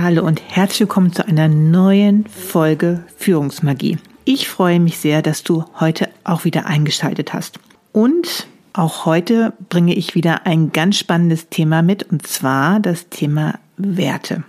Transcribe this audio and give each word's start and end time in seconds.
Hallo 0.00 0.24
und 0.24 0.40
herzlich 0.40 0.80
willkommen 0.80 1.12
zu 1.12 1.26
einer 1.26 1.48
neuen 1.48 2.24
Folge 2.26 3.02
Führungsmagie. 3.16 3.98
Ich 4.24 4.48
freue 4.48 4.78
mich 4.78 4.98
sehr, 4.98 5.22
dass 5.22 5.42
du 5.42 5.64
heute 5.80 6.08
auch 6.22 6.44
wieder 6.44 6.66
eingeschaltet 6.66 7.32
hast. 7.32 7.58
Und 7.90 8.46
auch 8.74 9.06
heute 9.06 9.54
bringe 9.68 9.94
ich 9.96 10.14
wieder 10.14 10.46
ein 10.46 10.70
ganz 10.70 10.98
spannendes 10.98 11.48
Thema 11.48 11.82
mit, 11.82 12.04
und 12.04 12.24
zwar 12.28 12.78
das 12.78 13.08
Thema 13.08 13.58
Werte. 13.76 14.44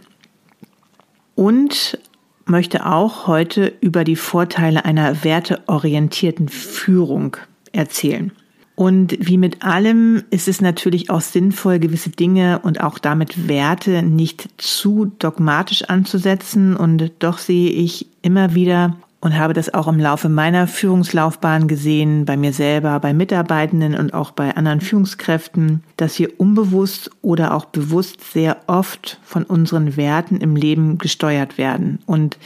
Und 1.33 1.97
möchte 2.45 2.85
auch 2.85 3.25
heute 3.25 3.73
über 3.81 4.03
die 4.03 4.17
Vorteile 4.17 4.85
einer 4.85 5.23
werteorientierten 5.23 6.47
Führung 6.47 7.37
erzählen. 7.71 8.31
Und 8.79 9.17
wie 9.19 9.37
mit 9.37 9.61
allem 9.61 10.23
ist 10.29 10.47
es 10.47 10.61
natürlich 10.61 11.09
auch 11.09 11.19
sinnvoll, 11.19 11.79
gewisse 11.79 12.11
Dinge 12.11 12.59
und 12.59 12.79
auch 12.79 12.97
damit 12.97 13.49
Werte 13.49 14.03
nicht 14.03 14.47
zu 14.55 15.11
dogmatisch 15.19 15.83
anzusetzen. 15.83 16.77
Und 16.77 17.11
doch 17.19 17.39
sehe 17.39 17.71
ich 17.71 18.07
immer 18.21 18.55
wieder 18.55 18.95
und 19.19 19.37
habe 19.37 19.53
das 19.53 19.73
auch 19.73 19.89
im 19.89 19.99
Laufe 19.99 20.29
meiner 20.29 20.65
Führungslaufbahn 20.65 21.67
gesehen, 21.67 22.23
bei 22.23 22.37
mir 22.37 22.53
selber, 22.53 22.97
bei 23.01 23.13
Mitarbeitenden 23.13 23.95
und 23.95 24.13
auch 24.13 24.31
bei 24.31 24.55
anderen 24.55 24.79
Führungskräften, 24.79 25.83
dass 25.97 26.17
wir 26.17 26.39
unbewusst 26.39 27.11
oder 27.21 27.55
auch 27.55 27.65
bewusst 27.65 28.31
sehr 28.31 28.61
oft 28.67 29.19
von 29.23 29.43
unseren 29.43 29.97
Werten 29.97 30.37
im 30.37 30.55
Leben 30.55 30.99
gesteuert 30.99 31.57
werden 31.57 31.99
und 32.05 32.37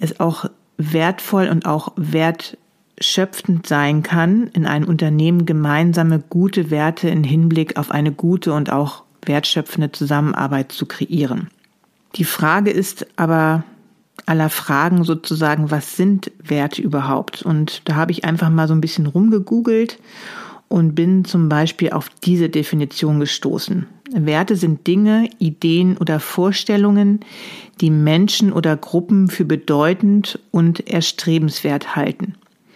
es 0.00 0.18
auch 0.18 0.46
wertvoll 0.78 1.46
und 1.46 1.64
auch 1.64 1.92
wertschöpfend 2.96 3.66
sein 3.66 4.02
kann, 4.02 4.48
in 4.48 4.66
einem 4.66 4.88
Unternehmen 4.88 5.46
gemeinsame 5.46 6.22
gute 6.28 6.70
Werte 6.70 7.08
in 7.08 7.24
Hinblick 7.24 7.76
auf 7.76 7.90
eine 7.90 8.12
gute 8.12 8.52
und 8.52 8.70
auch 8.70 9.02
wertschöpfende 9.24 9.92
Zusammenarbeit 9.92 10.72
zu 10.72 10.86
kreieren. 10.86 11.48
Die 12.16 12.24
Frage 12.24 12.70
ist 12.70 13.06
aber, 13.16 13.64
aller 14.26 14.48
Fragen 14.48 15.04
sozusagen, 15.04 15.70
was 15.70 15.96
sind 15.96 16.30
Werte 16.42 16.80
überhaupt? 16.80 17.42
Und 17.42 17.82
da 17.84 17.96
habe 17.96 18.12
ich 18.12 18.24
einfach 18.24 18.48
mal 18.48 18.68
so 18.68 18.74
ein 18.74 18.80
bisschen 18.80 19.06
rumgegoogelt 19.06 19.98
und 20.68 20.94
bin 20.94 21.24
zum 21.24 21.48
Beispiel 21.48 21.90
auf 21.90 22.08
diese 22.22 22.48
Definition 22.48 23.20
gestoßen. 23.20 23.86
Werte 24.12 24.56
sind 24.56 24.86
Dinge, 24.86 25.28
Ideen 25.38 25.96
oder 25.96 26.20
Vorstellungen, 26.20 27.20
die 27.80 27.90
Menschen 27.90 28.52
oder 28.52 28.76
Gruppen 28.76 29.28
für 29.28 29.44
bedeutend 29.44 30.38
und 30.52 30.88
erstrebenswert 30.88 31.96
halten. 31.96 32.34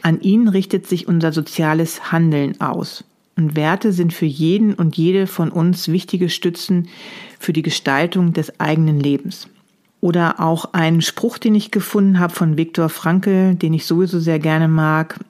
An 0.09 0.23
ihnen 0.23 0.49
richtet 0.49 0.87
sich 0.87 1.07
unser 1.07 1.33
soziales 1.35 2.11
Handeln 2.13 2.63
aus. 2.63 3.05
Und 3.37 3.57
Werte 3.57 3.93
sind 3.93 4.15
für 4.15 4.25
jeden 4.25 4.73
und 4.73 4.97
jede 4.97 5.27
von 5.27 5.51
uns 5.51 5.89
wichtige 5.89 6.31
Stützen 6.31 6.89
für 7.39 7.53
die 7.53 7.61
Gestaltung 7.61 8.33
des 8.33 8.59
eigenen 8.59 9.01
Lebens. 9.01 9.49
Oder 10.01 10.41
auch 10.41 10.73
ein 10.73 11.03
Spruch, 11.03 11.37
den 11.37 11.55
ich 11.55 11.73
gefunden 11.73 12.21
habe 12.21 12.33
von 12.33 12.57
Viktor 12.57 12.89
Frankl, 12.89 13.55
den 13.55 13.75
ich 13.75 13.85
sowieso 13.85 14.19
sehr 14.19 14.39
gerne 14.39 14.67
mag, 14.67 15.21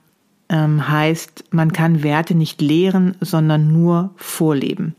ähm, 0.49 0.89
heißt, 0.89 1.47
man 1.51 1.73
kann 1.73 2.05
Werte 2.05 2.37
nicht 2.37 2.61
lehren, 2.61 3.17
sondern 3.21 3.73
nur 3.73 4.11
vorleben. 4.15 4.95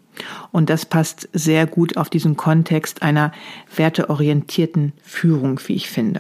Und 0.51 0.69
das 0.69 0.85
passt 0.85 1.29
sehr 1.31 1.66
gut 1.68 1.95
auf 1.95 2.09
diesen 2.09 2.35
Kontext 2.35 3.01
einer 3.01 3.31
werteorientierten 3.73 4.91
Führung, 5.03 5.62
wie 5.68 5.75
ich 5.75 5.89
finde. 5.89 6.19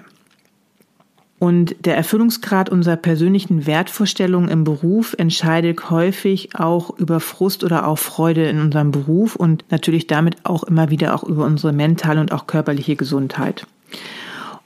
Und 1.39 1.85
der 1.85 1.95
Erfüllungsgrad 1.95 2.69
unserer 2.69 2.97
persönlichen 2.97 3.65
Wertvorstellungen 3.65 4.49
im 4.49 4.65
Beruf 4.65 5.15
entscheidet 5.17 5.89
häufig 5.89 6.55
auch 6.55 6.97
über 6.97 7.21
Frust 7.21 7.63
oder 7.63 7.87
auch 7.87 7.97
Freude 7.97 8.49
in 8.49 8.59
unserem 8.59 8.91
Beruf 8.91 9.37
und 9.37 9.63
natürlich 9.69 10.05
damit 10.05 10.45
auch 10.45 10.63
immer 10.63 10.89
wieder 10.89 11.15
auch 11.15 11.23
über 11.23 11.45
unsere 11.45 11.71
mentale 11.71 12.19
und 12.19 12.33
auch 12.33 12.45
körperliche 12.45 12.97
Gesundheit. 12.97 13.65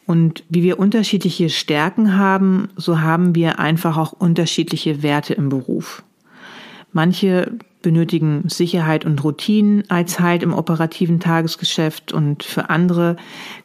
Und 0.07 0.43
wie 0.49 0.63
wir 0.63 0.79
unterschiedliche 0.79 1.49
Stärken 1.49 2.17
haben, 2.17 2.69
so 2.75 3.01
haben 3.01 3.35
wir 3.35 3.59
einfach 3.59 3.95
auch 3.97 4.11
unterschiedliche 4.11 5.03
Werte 5.03 5.35
im 5.35 5.49
Beruf. 5.49 6.03
Manche 6.91 7.51
benötigen 7.83 8.49
Sicherheit 8.49 9.05
und 9.05 9.23
Routinen 9.23 9.83
als 9.89 10.19
Halt 10.19 10.41
im 10.41 10.53
operativen 10.53 11.19
Tagesgeschäft 11.19 12.11
und 12.11 12.41
für 12.41 12.71
andere 12.71 13.17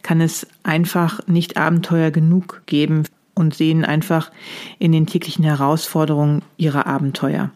kann 0.02 0.20
es 0.20 0.46
einfach 0.62 1.26
nicht 1.26 1.56
Abenteuer 1.56 2.10
genug 2.10 2.62
geben 2.66 3.04
und 3.34 3.54
sehen 3.54 3.86
einfach 3.86 4.30
in 4.78 4.92
den 4.92 5.06
täglichen 5.06 5.44
Herausforderungen 5.44 6.42
ihrer 6.58 6.86
Abenteuer. 6.86 7.50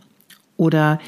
Oder 0.56 1.00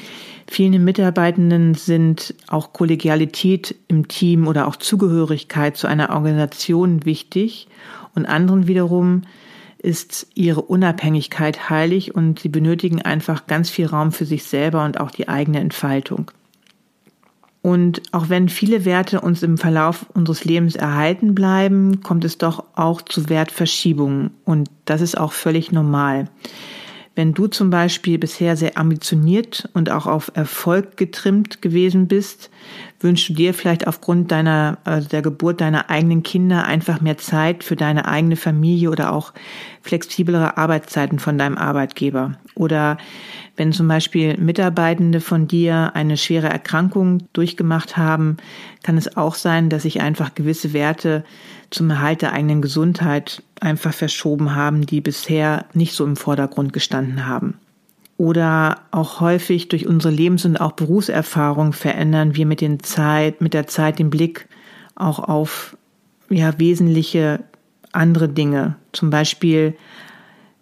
vielen 0.47 0.83
Mitarbeitenden 0.83 1.73
sind 1.73 2.35
auch 2.47 2.73
Kollegialität 2.73 3.75
im 3.87 4.07
Team 4.07 4.47
oder 4.47 4.67
auch 4.67 4.75
Zugehörigkeit 4.75 5.77
zu 5.77 5.87
einer 5.87 6.09
Organisation 6.11 7.05
wichtig 7.05 7.67
und 8.13 8.25
anderen 8.25 8.67
wiederum 8.67 9.23
ist 9.77 10.27
ihre 10.33 10.61
Unabhängigkeit 10.61 11.69
heilig 11.69 12.15
und 12.15 12.39
sie 12.39 12.49
benötigen 12.49 13.01
einfach 13.01 13.47
ganz 13.47 13.69
viel 13.69 13.85
Raum 13.85 14.11
für 14.11 14.25
sich 14.25 14.43
selber 14.43 14.83
und 14.85 14.99
auch 14.99 15.11
die 15.11 15.27
eigene 15.27 15.59
Entfaltung. 15.59 16.31
Und 17.61 18.03
auch 18.11 18.29
wenn 18.29 18.47
viele 18.47 18.85
Werte 18.85 19.21
uns 19.21 19.41
im 19.41 19.57
Verlauf 19.57 20.05
unseres 20.13 20.45
Lebens 20.45 20.75
erhalten 20.75 21.33
bleiben, 21.33 22.01
kommt 22.03 22.23
es 22.23 22.37
doch 22.37 22.63
auch 22.75 23.01
zu 23.01 23.27
Wertverschiebungen. 23.27 24.29
Und 24.43 24.69
das 24.85 25.01
ist 25.01 25.17
auch 25.17 25.31
völlig 25.31 25.71
normal. 25.71 26.29
Wenn 27.15 27.33
du 27.33 27.47
zum 27.47 27.69
Beispiel 27.69 28.17
bisher 28.17 28.57
sehr 28.57 28.77
ambitioniert 28.77 29.69
und 29.73 29.89
auch 29.89 30.05
auf 30.05 30.31
Erfolg 30.35 30.97
getrimmt 30.97 31.61
gewesen 31.61 32.07
bist, 32.07 32.49
wünschst 32.99 33.29
du 33.29 33.33
dir 33.33 33.53
vielleicht 33.53 33.87
aufgrund 33.87 34.31
deiner, 34.31 34.79
also 34.83 35.07
der 35.07 35.21
Geburt 35.21 35.61
deiner 35.61 35.89
eigenen 35.89 36.23
Kinder 36.23 36.65
einfach 36.65 36.99
mehr 36.99 37.17
Zeit 37.17 37.63
für 37.63 37.77
deine 37.77 38.05
eigene 38.05 38.35
Familie 38.35 38.89
oder 38.89 39.13
auch 39.13 39.31
flexiblere 39.81 40.57
Arbeitszeiten 40.57 41.19
von 41.19 41.37
deinem 41.37 41.57
Arbeitgeber. 41.57 42.37
Oder 42.53 42.97
wenn 43.55 43.71
zum 43.71 43.87
Beispiel 43.87 44.37
Mitarbeitende 44.37 45.21
von 45.21 45.47
dir 45.47 45.91
eine 45.93 46.17
schwere 46.17 46.49
Erkrankung 46.49 47.23
durchgemacht 47.31 47.95
haben, 47.95 48.37
kann 48.83 48.97
es 48.97 49.15
auch 49.15 49.35
sein, 49.35 49.69
dass 49.69 49.83
sich 49.83 50.01
einfach 50.01 50.35
gewisse 50.35 50.73
Werte 50.73 51.23
zum 51.75 51.89
Erhalt 51.89 52.21
der 52.21 52.33
eigenen 52.33 52.61
Gesundheit 52.61 53.43
einfach 53.59 53.93
verschoben 53.93 54.55
haben, 54.55 54.85
die 54.85 55.01
bisher 55.01 55.65
nicht 55.73 55.93
so 55.93 56.05
im 56.05 56.15
Vordergrund 56.15 56.73
gestanden 56.73 57.27
haben. 57.27 57.59
Oder 58.17 58.81
auch 58.91 59.19
häufig 59.19 59.67
durch 59.67 59.85
unsere 59.85 60.13
Lebens- 60.13 60.45
und 60.45 60.57
auch 60.57 60.71
Berufserfahrung 60.71 61.73
verändern 61.73 62.35
wir 62.35 62.45
mit, 62.45 62.61
den 62.61 62.81
Zeit, 62.81 63.41
mit 63.41 63.53
der 63.53 63.67
Zeit 63.67 63.99
den 63.99 64.09
Blick 64.09 64.47
auch 64.95 65.19
auf 65.19 65.75
ja, 66.29 66.57
wesentliche 66.57 67.43
andere 67.91 68.29
Dinge. 68.29 68.75
Zum 68.93 69.09
Beispiel 69.09 69.75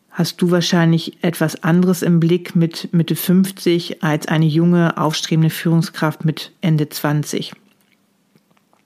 hast 0.09 0.41
du 0.41 0.49
wahrscheinlich 0.49 1.23
etwas 1.23 1.63
anderes 1.63 2.01
im 2.01 2.19
Blick 2.19 2.55
mit 2.55 2.89
Mitte 2.91 3.15
50 3.15 4.03
als 4.03 4.27
eine 4.27 4.45
junge, 4.45 4.97
aufstrebende 4.97 5.51
Führungskraft 5.51 6.25
mit 6.25 6.51
Ende 6.61 6.89
20. 6.89 7.53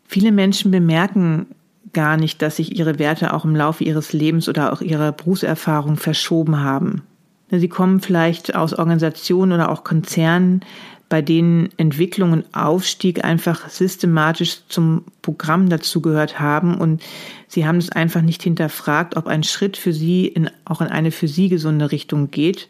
Viele 0.08 0.32
Menschen 0.32 0.72
bemerken 0.72 1.48
gar 1.94 2.18
nicht, 2.18 2.42
dass 2.42 2.58
sich 2.58 2.78
ihre 2.78 3.00
Werte 3.00 3.34
auch 3.34 3.46
im 3.46 3.56
Laufe 3.56 3.84
ihres 3.84 4.14
Lebens 4.14 4.50
oder 4.50 4.74
auch 4.74 4.82
ihrer 4.82 5.12
Berufserfahrung 5.12 5.98
verschoben 5.98 6.62
haben. 6.62 7.04
Sie 7.50 7.70
kommen 7.70 8.02
vielleicht 8.02 8.56
aus 8.56 8.74
Organisationen 8.74 9.54
oder 9.54 9.70
auch 9.70 9.84
Konzernen, 9.84 10.62
bei 11.10 11.22
denen 11.22 11.70
Entwicklung 11.78 12.34
und 12.34 12.46
Aufstieg 12.54 13.24
einfach 13.24 13.70
systematisch 13.70 14.68
zum 14.68 15.06
Programm 15.22 15.70
dazugehört 15.70 16.40
haben 16.40 16.78
und 16.78 17.02
sie 17.48 17.66
haben 17.66 17.78
es 17.78 17.90
einfach 17.90 18.22
nicht 18.22 18.44
hinterfragt, 18.44 19.16
ob 19.16 19.28
ein 19.28 19.44
Schritt 19.44 19.78
für 19.78 19.94
sie 19.94 20.28
in, 20.28 20.50
auch 20.66 20.82
in 20.82 20.88
eine 20.88 21.12
für 21.12 21.30
sie 21.30 21.48
gesunde 21.48 21.92
Richtung 21.94 22.30
geht. 22.30 22.68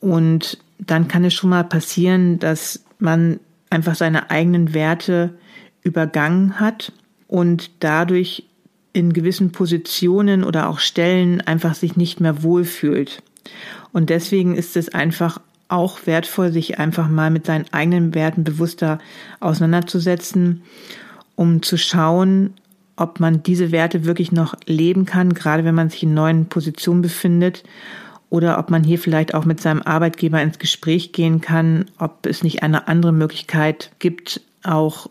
Und 0.00 0.58
dann 0.78 1.08
kann 1.08 1.24
es 1.24 1.32
schon 1.32 1.48
mal 1.48 1.64
passieren, 1.64 2.38
dass 2.38 2.84
man 2.98 3.40
einfach 3.70 3.94
seine 3.94 4.30
eigenen 4.30 4.74
Werte 4.74 5.30
übergangen 5.82 6.60
hat 6.60 6.92
und 7.28 7.70
dadurch 7.80 8.44
in 8.92 9.12
gewissen 9.12 9.52
Positionen 9.52 10.42
oder 10.44 10.68
auch 10.68 10.78
Stellen 10.78 11.40
einfach 11.40 11.74
sich 11.74 11.96
nicht 11.96 12.20
mehr 12.20 12.42
wohlfühlt. 12.42 13.22
Und 13.92 14.10
deswegen 14.10 14.56
ist 14.56 14.76
es 14.76 14.92
einfach 14.92 15.40
auch 15.68 16.06
wertvoll, 16.06 16.52
sich 16.52 16.78
einfach 16.78 17.08
mal 17.08 17.30
mit 17.30 17.46
seinen 17.46 17.66
eigenen 17.72 18.14
Werten 18.14 18.44
bewusster 18.44 18.98
auseinanderzusetzen, 19.40 20.62
um 21.34 21.62
zu 21.62 21.76
schauen, 21.76 22.54
ob 22.96 23.20
man 23.20 23.42
diese 23.42 23.72
Werte 23.72 24.04
wirklich 24.04 24.32
noch 24.32 24.54
leben 24.64 25.04
kann, 25.04 25.34
gerade 25.34 25.64
wenn 25.64 25.74
man 25.74 25.90
sich 25.90 26.02
in 26.02 26.14
neuen 26.14 26.46
Positionen 26.46 27.02
befindet, 27.02 27.64
oder 28.28 28.58
ob 28.58 28.70
man 28.70 28.82
hier 28.82 28.98
vielleicht 28.98 29.34
auch 29.34 29.44
mit 29.44 29.60
seinem 29.60 29.82
Arbeitgeber 29.82 30.42
ins 30.42 30.58
Gespräch 30.58 31.12
gehen 31.12 31.40
kann, 31.40 31.86
ob 31.98 32.26
es 32.26 32.42
nicht 32.42 32.62
eine 32.62 32.88
andere 32.88 33.12
Möglichkeit 33.12 33.92
gibt, 33.98 34.40
auch 34.64 35.08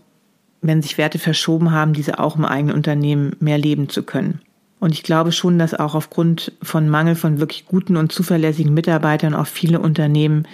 wenn 0.68 0.82
sich 0.82 0.98
Werte 0.98 1.20
verschoben 1.20 1.72
haben, 1.72 1.94
diese 1.94 2.20
auch 2.20 2.36
im 2.36 2.46
eigenen 2.46 2.76
Unternehmen 2.76 3.36
mehr 3.40 3.58
leben 3.58 3.90
zu 3.90 4.04
können. 4.04 4.42
Und 4.80 4.92
ich 4.92 5.04
glaube 5.04 5.32
schon, 5.32 5.58
dass 5.58 5.74
auch 5.74 5.96
aufgrund 5.96 6.52
von 6.62 6.90
Mangel 6.90 7.16
von 7.16 7.40
wirklich 7.40 7.66
guten 7.66 7.98
und 7.98 8.12
zuverlässigen 8.12 8.74
Mitarbeitern 8.74 9.34
auch 9.34 9.48
viele 9.48 9.80
Unternehmen 9.80 10.48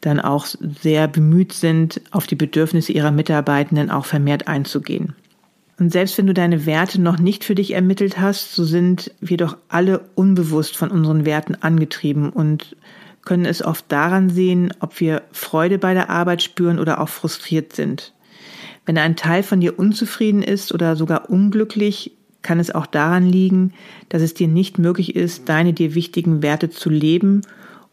dann 0.00 0.20
auch 0.20 0.46
sehr 0.82 1.08
bemüht 1.08 1.52
sind, 1.52 2.00
auf 2.10 2.26
die 2.26 2.36
Bedürfnisse 2.36 2.92
ihrer 2.92 3.10
Mitarbeitenden 3.10 3.90
auch 3.90 4.04
vermehrt 4.04 4.46
einzugehen. 4.46 5.14
Und 5.78 5.92
selbst 5.92 6.18
wenn 6.18 6.26
du 6.26 6.34
deine 6.34 6.66
Werte 6.66 7.00
noch 7.00 7.18
nicht 7.18 7.44
für 7.44 7.54
dich 7.54 7.72
ermittelt 7.72 8.20
hast, 8.20 8.54
so 8.54 8.64
sind 8.64 9.12
wir 9.20 9.36
doch 9.36 9.56
alle 9.68 10.00
unbewusst 10.16 10.76
von 10.76 10.90
unseren 10.90 11.24
Werten 11.24 11.54
angetrieben 11.54 12.30
und 12.30 12.76
können 13.24 13.44
es 13.44 13.64
oft 13.64 13.84
daran 13.88 14.28
sehen, 14.28 14.72
ob 14.80 14.98
wir 15.00 15.22
Freude 15.32 15.78
bei 15.78 15.94
der 15.94 16.10
Arbeit 16.10 16.42
spüren 16.42 16.78
oder 16.78 17.00
auch 17.00 17.08
frustriert 17.08 17.74
sind. 17.74 18.12
Wenn 18.88 18.96
ein 18.96 19.16
Teil 19.16 19.42
von 19.42 19.60
dir 19.60 19.78
unzufrieden 19.78 20.42
ist 20.42 20.72
oder 20.72 20.96
sogar 20.96 21.28
unglücklich, 21.28 22.12
kann 22.40 22.58
es 22.58 22.74
auch 22.74 22.86
daran 22.86 23.26
liegen, 23.26 23.74
dass 24.08 24.22
es 24.22 24.32
dir 24.32 24.48
nicht 24.48 24.78
möglich 24.78 25.14
ist, 25.14 25.46
deine 25.50 25.74
dir 25.74 25.94
wichtigen 25.94 26.40
Werte 26.40 26.70
zu 26.70 26.88
leben 26.88 27.42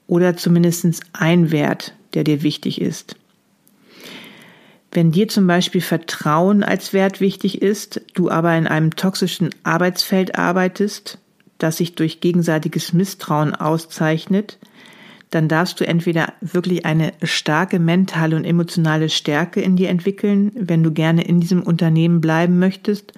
oder 0.08 0.38
zumindest 0.38 1.02
ein 1.12 1.52
Wert, 1.52 1.96
der 2.14 2.24
dir 2.24 2.44
wichtig 2.44 2.80
ist. 2.80 3.18
Wenn 4.94 5.12
dir 5.12 5.28
zum 5.28 5.48
Beispiel 5.48 5.82
Vertrauen 5.82 6.64
als 6.64 6.94
Wert 6.94 7.20
wichtig 7.20 7.62
ist, 7.62 8.00
du 8.14 8.30
aber 8.30 8.58
in 8.58 8.66
einem 8.66 8.96
toxischen 8.96 9.50
Arbeitsfeld 9.64 10.40
arbeitest, 10.40 11.18
das 11.58 11.76
sich 11.76 11.96
durch 11.96 12.22
gegenseitiges 12.22 12.94
Misstrauen 12.94 13.54
auszeichnet, 13.54 14.60
dann 15.36 15.50
darfst 15.50 15.82
du 15.82 15.86
entweder 15.86 16.34
wirklich 16.40 16.86
eine 16.86 17.12
starke 17.22 17.78
mentale 17.78 18.38
und 18.38 18.46
emotionale 18.46 19.10
Stärke 19.10 19.60
in 19.60 19.76
dir 19.76 19.90
entwickeln, 19.90 20.52
wenn 20.56 20.82
du 20.82 20.92
gerne 20.92 21.26
in 21.26 21.42
diesem 21.42 21.62
Unternehmen 21.62 22.22
bleiben 22.22 22.58
möchtest, 22.58 23.12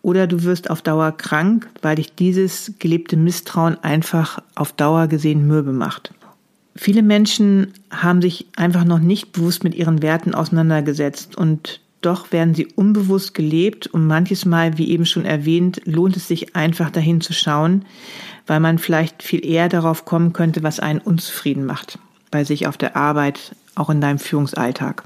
oder 0.00 0.28
du 0.28 0.44
wirst 0.44 0.70
auf 0.70 0.82
Dauer 0.82 1.10
krank, 1.10 1.68
weil 1.82 1.96
dich 1.96 2.14
dieses 2.14 2.74
gelebte 2.78 3.16
Misstrauen 3.16 3.76
einfach 3.82 4.40
auf 4.54 4.72
Dauer 4.72 5.08
gesehen 5.08 5.48
mürbe 5.48 5.72
macht. 5.72 6.14
Viele 6.76 7.02
Menschen 7.02 7.72
haben 7.90 8.22
sich 8.22 8.46
einfach 8.54 8.84
noch 8.84 9.00
nicht 9.00 9.32
bewusst 9.32 9.64
mit 9.64 9.74
ihren 9.74 10.00
Werten 10.00 10.34
auseinandergesetzt 10.34 11.36
und 11.36 11.80
doch 12.00 12.32
werden 12.32 12.54
sie 12.54 12.66
unbewusst 12.66 13.34
gelebt 13.34 13.86
und 13.88 14.06
manches 14.06 14.44
Mal, 14.44 14.78
wie 14.78 14.90
eben 14.90 15.06
schon 15.06 15.24
erwähnt, 15.24 15.80
lohnt 15.84 16.16
es 16.16 16.28
sich 16.28 16.54
einfach 16.54 16.90
dahin 16.90 17.20
zu 17.20 17.32
schauen, 17.32 17.84
weil 18.46 18.60
man 18.60 18.78
vielleicht 18.78 19.22
viel 19.22 19.44
eher 19.44 19.68
darauf 19.68 20.04
kommen 20.04 20.32
könnte, 20.32 20.62
was 20.62 20.80
einen 20.80 21.00
unzufrieden 21.00 21.64
macht 21.64 21.98
bei 22.30 22.44
sich 22.44 22.66
auf 22.66 22.76
der 22.76 22.96
Arbeit, 22.96 23.54
auch 23.74 23.90
in 23.90 24.00
deinem 24.00 24.18
Führungsalltag. 24.18 25.04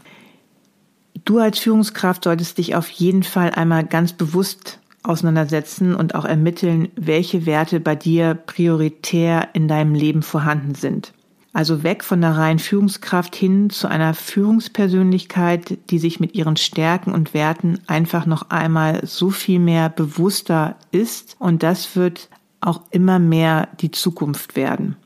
Du 1.24 1.38
als 1.38 1.58
Führungskraft 1.58 2.24
solltest 2.24 2.58
dich 2.58 2.74
auf 2.74 2.90
jeden 2.90 3.22
Fall 3.22 3.50
einmal 3.50 3.84
ganz 3.84 4.12
bewusst 4.12 4.80
auseinandersetzen 5.04 5.94
und 5.94 6.14
auch 6.14 6.24
ermitteln, 6.24 6.88
welche 6.96 7.46
Werte 7.46 7.80
bei 7.80 7.94
dir 7.94 8.34
prioritär 8.34 9.48
in 9.52 9.68
deinem 9.68 9.94
Leben 9.94 10.22
vorhanden 10.22 10.74
sind. 10.74 11.12
Also 11.54 11.82
weg 11.82 12.02
von 12.02 12.22
der 12.22 12.36
reinen 12.36 12.58
Führungskraft 12.58 13.36
hin 13.36 13.68
zu 13.68 13.86
einer 13.86 14.14
Führungspersönlichkeit, 14.14 15.78
die 15.90 15.98
sich 15.98 16.18
mit 16.18 16.34
ihren 16.34 16.56
Stärken 16.56 17.12
und 17.12 17.34
Werten 17.34 17.78
einfach 17.86 18.24
noch 18.24 18.48
einmal 18.48 19.06
so 19.06 19.28
viel 19.28 19.58
mehr 19.58 19.90
bewusster 19.90 20.76
ist. 20.92 21.36
Und 21.38 21.62
das 21.62 21.94
wird 21.94 22.30
auch 22.62 22.80
immer 22.90 23.18
mehr 23.18 23.68
die 23.80 23.90
Zukunft 23.90 24.56
werden. 24.56 24.96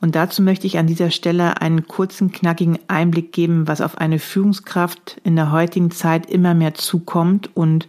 Und 0.00 0.16
dazu 0.16 0.42
möchte 0.42 0.66
ich 0.66 0.78
an 0.78 0.88
dieser 0.88 1.12
Stelle 1.12 1.60
einen 1.60 1.86
kurzen, 1.86 2.32
knackigen 2.32 2.80
Einblick 2.88 3.32
geben, 3.32 3.68
was 3.68 3.80
auf 3.80 3.98
eine 3.98 4.18
Führungskraft 4.18 5.20
in 5.22 5.36
der 5.36 5.52
heutigen 5.52 5.92
Zeit 5.92 6.28
immer 6.28 6.54
mehr 6.54 6.74
zukommt 6.74 7.54
und 7.54 7.86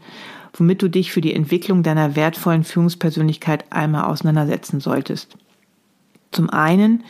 womit 0.53 0.83
du 0.83 0.89
dich 0.89 1.11
für 1.11 1.21
die 1.21 1.33
Entwicklung 1.33 1.81
deiner 1.81 2.15
wertvollen 2.15 2.63
Führungspersönlichkeit 2.63 3.65
einmal 3.71 4.03
auseinandersetzen 4.03 4.79
solltest. 4.79 5.35
Zum 6.33 6.49
einen 6.49 7.03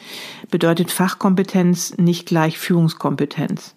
bedeutet 0.51 0.91
Fachkompetenz 0.91 1.97
nicht 1.97 2.27
gleich 2.27 2.57
Führungskompetenz. 2.59 3.73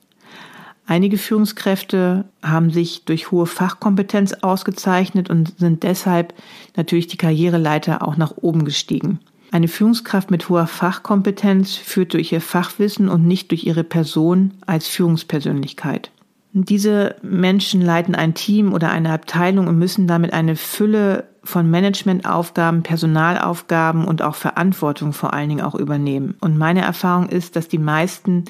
Einige 0.87 1.19
Führungskräfte 1.19 2.27
haben 2.43 2.71
sich 2.71 3.05
durch 3.05 3.31
hohe 3.31 3.47
Fachkompetenz 3.47 4.35
ausgezeichnet 4.35 5.31
und 5.31 5.59
sind 5.59 5.83
deshalb 5.83 6.35
natürlich 6.77 7.09
die 7.09 7.17
Karriereleiter 7.17 8.07
auch 8.07 8.17
nach 8.17 8.35
oben 8.37 8.65
gestiegen. 8.65 9.19
Eine 9.51 9.69
Führungskraft 9.69 10.31
mit 10.31 10.49
hoher 10.49 10.67
Fachkompetenz 10.67 11.77
führt 11.77 12.15
durch 12.15 12.33
ihr 12.33 12.41
Fachwissen 12.41 13.09
und 13.09 13.27
nicht 13.27 13.51
durch 13.51 13.65
ihre 13.65 13.85
Person 13.85 14.55
als 14.67 14.87
Führungspersönlichkeit. 14.87 16.11
Diese 16.59 17.17
Menschen 17.21 17.83
leiten 17.83 18.15
ein 18.15 18.33
Team 18.33 18.73
oder 18.73 18.91
eine 18.91 19.13
Abteilung 19.13 19.67
und 19.67 19.79
müssen 19.79 20.07
damit 20.07 20.33
eine 20.33 20.57
Fülle 20.57 21.25
von 21.45 21.71
Managementaufgaben, 21.71 22.83
Personalaufgaben 22.83 24.07
und 24.07 24.23
auch 24.23 24.37
Verantwortung 24.37 25.13
vor 25.13 25.35
allen 25.35 25.51
Dingen 25.51 25.61
auch 25.61 25.75
übernehmen. 25.75 26.35
Und 26.41 26.57
meine 26.57 26.81
Erfahrung 26.81 27.29
ist, 27.29 27.57
dass 27.57 27.69
die 27.69 27.77
meisten 27.77 28.47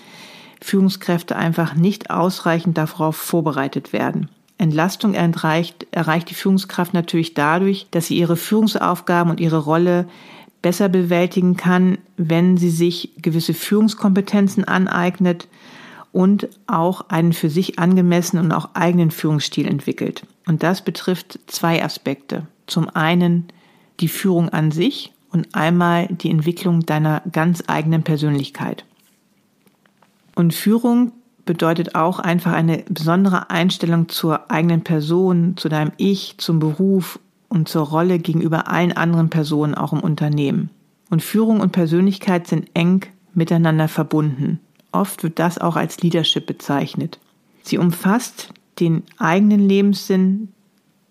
Führungskräfte 0.62 1.34
einfach 1.34 1.74
nicht 1.74 2.10
ausreichend 2.10 2.78
darauf 2.78 3.16
vorbereitet 3.16 3.92
werden. 3.92 4.28
Entlastung 4.56 5.14
erreicht, 5.14 5.88
erreicht 5.90 6.30
die 6.30 6.34
Führungskraft 6.34 6.94
natürlich 6.94 7.34
dadurch, 7.34 7.88
dass 7.90 8.06
sie 8.06 8.16
ihre 8.16 8.36
Führungsaufgaben 8.36 9.32
und 9.32 9.40
ihre 9.40 9.58
Rolle 9.58 10.06
besser 10.62 10.88
bewältigen 10.88 11.56
kann, 11.56 11.98
wenn 12.16 12.56
sie 12.56 12.70
sich 12.70 13.10
gewisse 13.20 13.52
Führungskompetenzen 13.52 14.62
aneignet, 14.62 15.48
und 16.16 16.48
auch 16.66 17.10
einen 17.10 17.34
für 17.34 17.50
sich 17.50 17.78
angemessenen 17.78 18.46
und 18.46 18.52
auch 18.52 18.70
eigenen 18.72 19.10
Führungsstil 19.10 19.68
entwickelt. 19.68 20.22
Und 20.46 20.62
das 20.62 20.80
betrifft 20.80 21.38
zwei 21.46 21.84
Aspekte. 21.84 22.46
Zum 22.66 22.88
einen 22.88 23.48
die 24.00 24.08
Führung 24.08 24.48
an 24.48 24.70
sich 24.70 25.12
und 25.30 25.54
einmal 25.54 26.06
die 26.06 26.30
Entwicklung 26.30 26.86
deiner 26.86 27.20
ganz 27.32 27.64
eigenen 27.66 28.02
Persönlichkeit. 28.02 28.86
Und 30.34 30.54
Führung 30.54 31.12
bedeutet 31.44 31.94
auch 31.94 32.18
einfach 32.18 32.52
eine 32.54 32.78
besondere 32.88 33.50
Einstellung 33.50 34.08
zur 34.08 34.50
eigenen 34.50 34.84
Person, 34.84 35.58
zu 35.58 35.68
deinem 35.68 35.92
Ich, 35.98 36.38
zum 36.38 36.60
Beruf 36.60 37.18
und 37.50 37.68
zur 37.68 37.86
Rolle 37.86 38.20
gegenüber 38.20 38.68
allen 38.68 38.92
anderen 38.92 39.28
Personen 39.28 39.74
auch 39.74 39.92
im 39.92 40.00
Unternehmen. 40.00 40.70
Und 41.10 41.22
Führung 41.22 41.60
und 41.60 41.72
Persönlichkeit 41.72 42.46
sind 42.46 42.70
eng 42.72 43.04
miteinander 43.34 43.88
verbunden. 43.88 44.60
Oft 44.96 45.22
wird 45.22 45.38
das 45.38 45.58
auch 45.58 45.76
als 45.76 46.00
Leadership 46.00 46.46
bezeichnet. 46.46 47.18
Sie 47.62 47.76
umfasst 47.76 48.48
den 48.80 49.02
eigenen 49.18 49.60
Lebenssinn, 49.60 50.48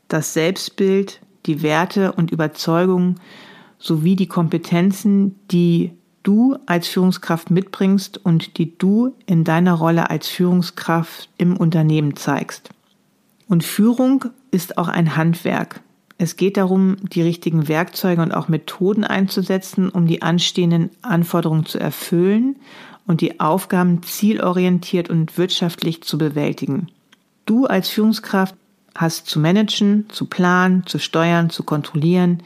das 0.07 0.33
Selbstbild, 0.33 1.21
die 1.45 1.61
Werte 1.61 2.11
und 2.13 2.31
Überzeugungen 2.31 3.19
sowie 3.77 4.15
die 4.15 4.25
Kompetenzen, 4.25 5.35
die 5.51 5.91
du 6.23 6.57
als 6.65 6.87
Führungskraft 6.87 7.51
mitbringst 7.51 8.17
und 8.25 8.57
die 8.57 8.75
du 8.75 9.13
in 9.27 9.43
deiner 9.43 9.73
Rolle 9.73 10.09
als 10.09 10.27
Führungskraft 10.27 11.29
im 11.37 11.55
Unternehmen 11.55 12.15
zeigst. 12.15 12.71
Und 13.47 13.63
Führung 13.63 14.25
ist 14.49 14.79
auch 14.79 14.87
ein 14.87 15.15
Handwerk. 15.15 15.81
Es 16.17 16.37
geht 16.37 16.57
darum, 16.57 16.97
die 17.01 17.21
richtigen 17.21 17.67
Werkzeuge 17.67 18.23
und 18.23 18.31
auch 18.31 18.47
Methoden 18.47 19.03
einzusetzen, 19.03 19.89
um 19.89 20.07
die 20.07 20.23
anstehenden 20.23 20.89
Anforderungen 21.03 21.67
zu 21.67 21.77
erfüllen 21.77 22.55
und 23.07 23.21
die 23.21 23.39
Aufgaben 23.39 24.03
zielorientiert 24.03 25.09
und 25.09 25.37
wirtschaftlich 25.37 26.03
zu 26.03 26.17
bewältigen. 26.17 26.87
Du 27.45 27.65
als 27.65 27.89
Führungskraft 27.89 28.55
hast 28.95 29.27
zu 29.27 29.39
managen, 29.39 30.05
zu 30.09 30.25
planen, 30.25 30.85
zu 30.85 30.99
steuern, 30.99 31.49
zu 31.49 31.63
kontrollieren, 31.63 32.41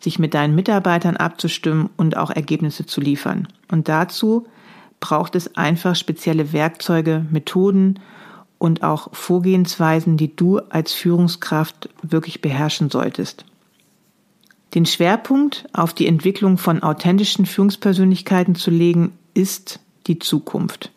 sich 0.00 0.18
mit 0.18 0.34
deinen 0.34 0.54
Mitarbeitern 0.54 1.16
abzustimmen 1.16 1.88
und 1.96 2.16
auch 2.16 2.30
Ergebnisse 2.30 2.84
zu 2.86 3.00
liefern. 3.00 3.48
Und 3.70 3.88
dazu 3.88 4.46
braucht 5.00 5.34
es 5.34 5.56
einfach 5.56 5.96
spezielle 5.96 6.52
Werkzeuge, 6.52 7.24
Methoden 7.30 8.00
und 8.58 8.82
auch 8.82 9.14
Vorgehensweisen, 9.14 10.16
die 10.16 10.34
du 10.36 10.58
als 10.58 10.92
Führungskraft 10.92 11.88
wirklich 12.02 12.40
beherrschen 12.40 12.90
solltest. 12.90 13.44
Den 14.74 14.86
Schwerpunkt 14.86 15.66
auf 15.72 15.94
die 15.94 16.06
Entwicklung 16.06 16.58
von 16.58 16.82
authentischen 16.82 17.46
Führungspersönlichkeiten 17.46 18.54
zu 18.54 18.70
legen, 18.70 19.12
ist 19.32 19.80
die 20.06 20.18
Zukunft. 20.18 20.90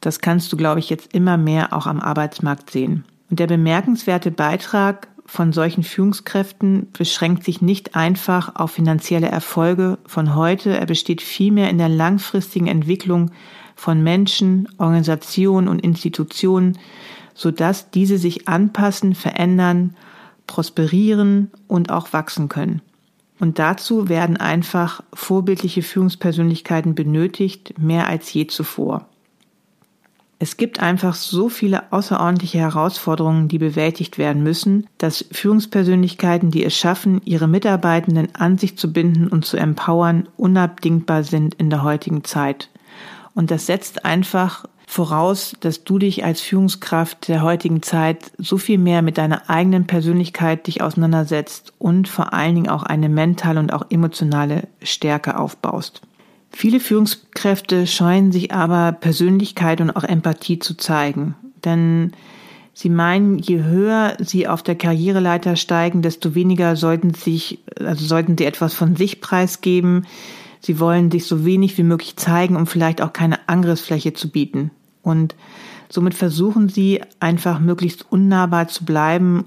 Das 0.00 0.20
kannst 0.20 0.52
du, 0.52 0.56
glaube 0.56 0.80
ich, 0.80 0.90
jetzt 0.90 1.14
immer 1.14 1.36
mehr 1.36 1.72
auch 1.72 1.86
am 1.86 2.00
Arbeitsmarkt 2.00 2.70
sehen. 2.70 3.04
Und 3.30 3.38
der 3.38 3.46
bemerkenswerte 3.46 4.30
Beitrag 4.30 5.08
von 5.24 5.52
solchen 5.52 5.84
Führungskräften 5.84 6.88
beschränkt 6.92 7.44
sich 7.44 7.62
nicht 7.62 7.94
einfach 7.94 8.56
auf 8.56 8.72
finanzielle 8.72 9.28
Erfolge 9.28 9.98
von 10.04 10.34
heute, 10.34 10.76
er 10.76 10.86
besteht 10.86 11.22
vielmehr 11.22 11.70
in 11.70 11.78
der 11.78 11.88
langfristigen 11.88 12.66
Entwicklung 12.66 13.30
von 13.74 14.02
Menschen, 14.02 14.68
Organisationen 14.78 15.68
und 15.68 15.78
Institutionen, 15.78 16.78
sodass 17.34 17.90
diese 17.90 18.18
sich 18.18 18.48
anpassen, 18.48 19.14
verändern, 19.14 19.96
prosperieren 20.46 21.50
und 21.68 21.90
auch 21.90 22.12
wachsen 22.12 22.48
können. 22.48 22.82
Und 23.42 23.58
dazu 23.58 24.08
werden 24.08 24.36
einfach 24.36 25.02
vorbildliche 25.12 25.82
Führungspersönlichkeiten 25.82 26.94
benötigt, 26.94 27.74
mehr 27.76 28.06
als 28.06 28.32
je 28.32 28.46
zuvor. 28.46 29.08
Es 30.38 30.56
gibt 30.56 30.78
einfach 30.78 31.16
so 31.16 31.48
viele 31.48 31.92
außerordentliche 31.92 32.58
Herausforderungen, 32.58 33.48
die 33.48 33.58
bewältigt 33.58 34.16
werden 34.16 34.44
müssen, 34.44 34.86
dass 34.98 35.24
Führungspersönlichkeiten, 35.32 36.52
die 36.52 36.64
es 36.64 36.76
schaffen, 36.76 37.20
ihre 37.24 37.48
Mitarbeitenden 37.48 38.32
an 38.36 38.58
sich 38.58 38.78
zu 38.78 38.92
binden 38.92 39.26
und 39.26 39.44
zu 39.44 39.56
empowern, 39.56 40.28
unabdingbar 40.36 41.24
sind 41.24 41.54
in 41.54 41.68
der 41.68 41.82
heutigen 41.82 42.22
Zeit. 42.22 42.70
Und 43.34 43.50
das 43.50 43.66
setzt 43.66 44.04
einfach 44.04 44.66
voraus, 44.92 45.54
dass 45.60 45.84
du 45.84 45.98
dich 45.98 46.24
als 46.24 46.40
Führungskraft 46.40 47.28
der 47.28 47.42
heutigen 47.42 47.82
Zeit 47.82 48.30
so 48.36 48.58
viel 48.58 48.78
mehr 48.78 49.00
mit 49.00 49.16
deiner 49.16 49.48
eigenen 49.48 49.86
Persönlichkeit 49.86 50.66
dich 50.66 50.82
auseinandersetzt 50.82 51.72
und 51.78 52.08
vor 52.08 52.34
allen 52.34 52.54
Dingen 52.54 52.68
auch 52.68 52.82
eine 52.82 53.08
mentale 53.08 53.58
und 53.58 53.72
auch 53.72 53.86
emotionale 53.88 54.68
Stärke 54.82 55.38
aufbaust. 55.38 56.02
Viele 56.50 56.78
Führungskräfte 56.78 57.86
scheuen 57.86 58.30
sich 58.30 58.52
aber 58.52 58.92
Persönlichkeit 58.92 59.80
und 59.80 59.90
auch 59.90 60.04
Empathie 60.04 60.58
zu 60.58 60.76
zeigen, 60.76 61.34
denn 61.64 62.12
sie 62.74 62.90
meinen, 62.90 63.38
je 63.38 63.62
höher 63.62 64.16
sie 64.20 64.46
auf 64.46 64.62
der 64.62 64.74
Karriereleiter 64.74 65.56
steigen, 65.56 66.02
desto 66.02 66.34
weniger 66.34 66.76
sollten 66.76 67.14
sich, 67.14 67.60
also 67.80 68.04
sollten 68.04 68.36
sie 68.36 68.44
etwas 68.44 68.74
von 68.74 68.96
sich 68.96 69.22
preisgeben. 69.22 70.06
Sie 70.60 70.78
wollen 70.78 71.10
sich 71.10 71.24
so 71.24 71.46
wenig 71.46 71.78
wie 71.78 71.82
möglich 71.82 72.16
zeigen, 72.16 72.56
um 72.56 72.66
vielleicht 72.66 73.00
auch 73.00 73.14
keine 73.14 73.48
Angriffsfläche 73.48 74.12
zu 74.12 74.30
bieten. 74.30 74.70
Und 75.02 75.34
somit 75.88 76.14
versuchen 76.14 76.68
sie 76.68 77.02
einfach 77.20 77.60
möglichst 77.60 78.10
unnahbar 78.10 78.68
zu 78.68 78.84
bleiben, 78.84 79.44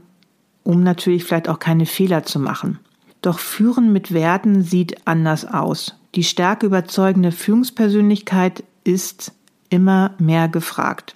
um 0.64 0.84
natürlich 0.84 1.24
vielleicht 1.24 1.50
auch 1.50 1.60
keine 1.60 1.86
Fehler 1.86 2.24
zu 2.24 2.40
machen. 2.40 2.80
Doch 3.22 3.40
Führen 3.40 3.92
mit 3.92 4.14
Werten 4.14 4.62
sieht 4.62 5.08
anders 5.08 5.46
aus. 5.46 5.96
Die 6.16 6.24
starke 6.24 6.66
überzeugende 6.66 7.32
Führungspersönlichkeit 7.32 8.64
ist 8.84 9.34
immer 9.70 10.14
mehr 10.20 10.48
gefragt. 10.48 11.16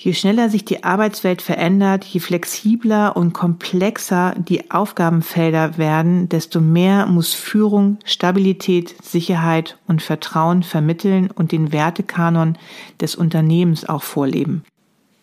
Je 0.00 0.14
schneller 0.14 0.48
sich 0.48 0.64
die 0.64 0.84
Arbeitswelt 0.84 1.42
verändert, 1.42 2.04
je 2.04 2.20
flexibler 2.20 3.16
und 3.16 3.32
komplexer 3.32 4.32
die 4.38 4.70
Aufgabenfelder 4.70 5.76
werden, 5.76 6.28
desto 6.28 6.60
mehr 6.60 7.06
muss 7.06 7.34
Führung 7.34 7.98
Stabilität, 8.04 8.94
Sicherheit 9.02 9.76
und 9.88 10.00
Vertrauen 10.00 10.62
vermitteln 10.62 11.32
und 11.34 11.50
den 11.50 11.72
Wertekanon 11.72 12.56
des 13.00 13.16
Unternehmens 13.16 13.88
auch 13.88 14.04
vorleben. 14.04 14.62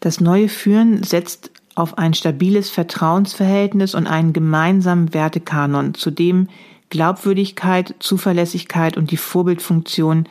Das 0.01 0.19
neue 0.19 0.49
Führen 0.49 1.03
setzt 1.03 1.51
auf 1.75 1.97
ein 1.97 2.13
stabiles 2.13 2.69
Vertrauensverhältnis 2.69 3.95
und 3.95 4.07
einen 4.07 4.33
gemeinsamen 4.33 5.13
Wertekanon, 5.13 5.93
zu 5.93 6.11
dem 6.11 6.49
Glaubwürdigkeit, 6.89 7.95
Zuverlässigkeit 7.99 8.97
und 8.97 9.09
die 9.11 9.17
Vorbildfunktion 9.17 10.27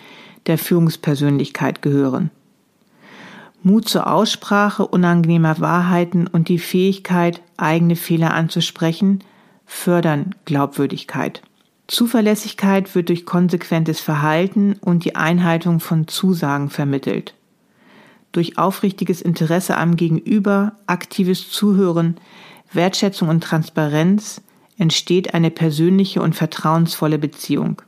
der 0.47 0.59
Führungspersönlichkeit 0.59 1.81
gehören. 1.81 2.31
Mut 3.65 3.89
zur 3.89 4.13
Aussprache 4.13 4.87
unangenehmer 4.87 5.59
Wahrheiten 5.59 6.27
und 6.27 6.49
die 6.49 6.59
Fähigkeit, 6.59 7.41
eigene 7.57 7.97
Fehler 7.97 8.35
anzusprechen, 8.35 9.25
fördern 9.65 10.35
Glaubwürdigkeit. 10.45 11.41
Zuverlässigkeit 11.87 12.95
wird 12.95 13.09
durch 13.09 13.25
konsequentes 13.25 14.01
Verhalten 14.01 14.75
und 14.81 15.07
die 15.07 15.17
Einhaltung 15.17 15.81
von 15.81 16.09
Zusagen 16.09 16.69
vermittelt. 16.69 17.35
Durch 18.33 18.59
aufrichtiges 18.59 19.23
Interesse 19.23 19.79
am 19.79 19.97
Gegenüber, 19.97 20.73
aktives 20.87 21.51
Zuhören, 21.51 22.19
Wertschätzung 22.71 23.31
und 23.31 23.43
Transparenz 23.43 24.43
entsteht 24.77 25.33
eine 25.33 25.51
persönliche 25.51 26.21
und 26.21 26.35
vertrauensvolle 26.35 27.19
Beziehung. 27.19 27.81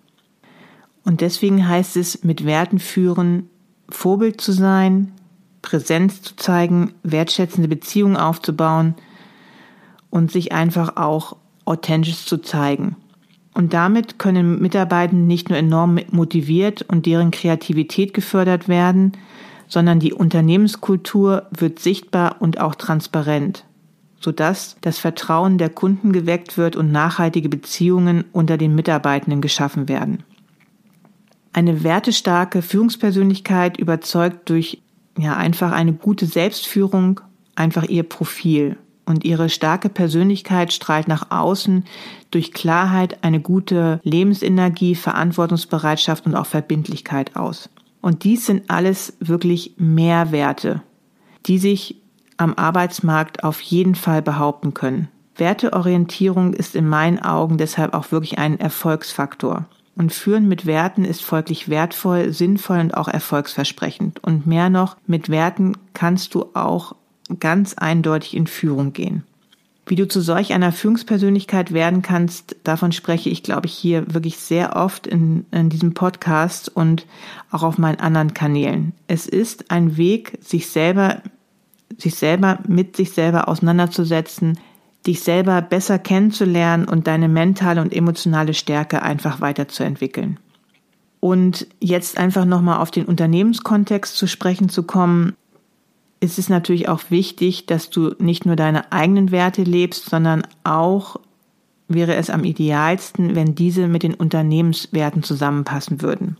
Und 1.04 1.20
deswegen 1.20 1.68
heißt 1.68 1.98
es, 1.98 2.24
mit 2.24 2.46
Werten 2.46 2.78
führen, 2.78 3.50
Vorbild 3.90 4.40
zu 4.40 4.52
sein, 4.52 5.12
Präsenz 5.66 6.22
zu 6.22 6.36
zeigen, 6.36 6.94
wertschätzende 7.02 7.68
Beziehungen 7.68 8.16
aufzubauen 8.16 8.94
und 10.10 10.30
sich 10.30 10.52
einfach 10.52 10.96
auch 10.96 11.36
authentisch 11.64 12.24
zu 12.24 12.38
zeigen. 12.38 12.96
Und 13.52 13.74
damit 13.74 14.18
können 14.18 14.60
Mitarbeiter 14.60 15.14
nicht 15.14 15.48
nur 15.48 15.58
enorm 15.58 15.98
motiviert 16.10 16.82
und 16.82 17.06
deren 17.06 17.30
Kreativität 17.30 18.14
gefördert 18.14 18.68
werden, 18.68 19.12
sondern 19.66 19.98
die 19.98 20.12
Unternehmenskultur 20.12 21.46
wird 21.50 21.80
sichtbar 21.80 22.36
und 22.40 22.60
auch 22.60 22.76
transparent 22.76 23.64
sodass 24.26 24.76
das 24.80 24.98
Vertrauen 24.98 25.58
der 25.58 25.68
Kunden 25.68 26.12
geweckt 26.12 26.58
wird 26.58 26.76
und 26.76 26.90
nachhaltige 26.90 27.48
Beziehungen 27.48 28.24
unter 28.32 28.56
den 28.56 28.74
Mitarbeitenden 28.74 29.40
geschaffen 29.40 29.88
werden. 29.88 30.22
Eine 31.52 31.84
wertestarke 31.84 32.60
Führungspersönlichkeit 32.60 33.78
überzeugt 33.78 34.50
durch 34.50 34.82
ja 35.22 35.36
einfach 35.36 35.72
eine 35.72 35.92
gute 35.92 36.26
Selbstführung 36.26 37.20
einfach 37.54 37.84
ihr 37.84 38.02
Profil 38.02 38.76
und 39.06 39.24
ihre 39.24 39.48
starke 39.48 39.88
Persönlichkeit 39.88 40.72
strahlt 40.72 41.08
nach 41.08 41.30
außen 41.30 41.84
durch 42.30 42.52
Klarheit 42.52 43.22
eine 43.22 43.40
gute 43.40 44.00
Lebensenergie, 44.02 44.94
Verantwortungsbereitschaft 44.94 46.26
und 46.26 46.34
auch 46.34 46.46
Verbindlichkeit 46.46 47.36
aus. 47.36 47.70
Und 48.00 48.24
dies 48.24 48.46
sind 48.46 48.68
alles 48.68 49.16
wirklich 49.20 49.74
Mehrwerte, 49.78 50.82
die 51.46 51.58
sich 51.58 51.96
am 52.36 52.54
Arbeitsmarkt 52.54 53.44
auf 53.44 53.60
jeden 53.60 53.94
Fall 53.94 54.22
behaupten 54.22 54.74
können. 54.74 55.08
Werteorientierung 55.36 56.52
ist 56.52 56.74
in 56.74 56.88
meinen 56.88 57.18
Augen 57.18 57.58
deshalb 57.58 57.94
auch 57.94 58.10
wirklich 58.12 58.38
ein 58.38 58.58
Erfolgsfaktor. 58.58 59.66
Und 59.96 60.12
Führen 60.12 60.46
mit 60.46 60.66
Werten 60.66 61.04
ist 61.04 61.22
folglich 61.22 61.68
wertvoll, 61.68 62.32
sinnvoll 62.32 62.80
und 62.80 62.94
auch 62.94 63.08
erfolgsversprechend. 63.08 64.22
Und 64.22 64.46
mehr 64.46 64.68
noch, 64.68 64.96
mit 65.06 65.30
Werten 65.30 65.76
kannst 65.94 66.34
du 66.34 66.50
auch 66.54 66.94
ganz 67.40 67.74
eindeutig 67.74 68.36
in 68.36 68.46
Führung 68.46 68.92
gehen. 68.92 69.24
Wie 69.86 69.94
du 69.94 70.06
zu 70.06 70.20
solch 70.20 70.52
einer 70.52 70.72
Führungspersönlichkeit 70.72 71.72
werden 71.72 72.02
kannst, 72.02 72.56
davon 72.64 72.92
spreche 72.92 73.30
ich, 73.30 73.42
glaube 73.42 73.66
ich, 73.66 73.74
hier 73.74 74.12
wirklich 74.12 74.36
sehr 74.36 74.76
oft 74.76 75.06
in, 75.06 75.46
in 75.50 75.70
diesem 75.70 75.94
Podcast 75.94 76.68
und 76.68 77.06
auch 77.50 77.62
auf 77.62 77.78
meinen 77.78 78.00
anderen 78.00 78.34
Kanälen. 78.34 78.92
Es 79.06 79.26
ist 79.26 79.70
ein 79.70 79.96
Weg, 79.96 80.38
sich 80.40 80.68
selber 80.68 81.22
sich 81.98 82.16
selber 82.16 82.58
mit 82.66 82.96
sich 82.96 83.12
selber 83.12 83.48
auseinanderzusetzen, 83.48 84.58
dich 85.06 85.20
selber 85.20 85.62
besser 85.62 85.98
kennenzulernen 85.98 86.86
und 86.86 87.06
deine 87.06 87.28
mentale 87.28 87.80
und 87.80 87.92
emotionale 87.92 88.54
Stärke 88.54 89.02
einfach 89.02 89.40
weiterzuentwickeln. 89.40 90.38
Und 91.20 91.66
jetzt 91.80 92.18
einfach 92.18 92.44
nochmal 92.44 92.78
auf 92.78 92.90
den 92.90 93.06
Unternehmenskontext 93.06 94.16
zu 94.16 94.26
sprechen 94.26 94.68
zu 94.68 94.82
kommen, 94.82 95.34
ist 96.20 96.38
es 96.38 96.48
natürlich 96.48 96.88
auch 96.88 97.02
wichtig, 97.10 97.66
dass 97.66 97.90
du 97.90 98.14
nicht 98.18 98.46
nur 98.46 98.56
deine 98.56 98.92
eigenen 98.92 99.30
Werte 99.30 99.62
lebst, 99.62 100.08
sondern 100.08 100.42
auch 100.64 101.16
wäre 101.88 102.14
es 102.16 102.30
am 102.30 102.44
idealsten, 102.44 103.34
wenn 103.34 103.54
diese 103.54 103.86
mit 103.86 104.02
den 104.02 104.14
Unternehmenswerten 104.14 105.22
zusammenpassen 105.22 106.02
würden. 106.02 106.36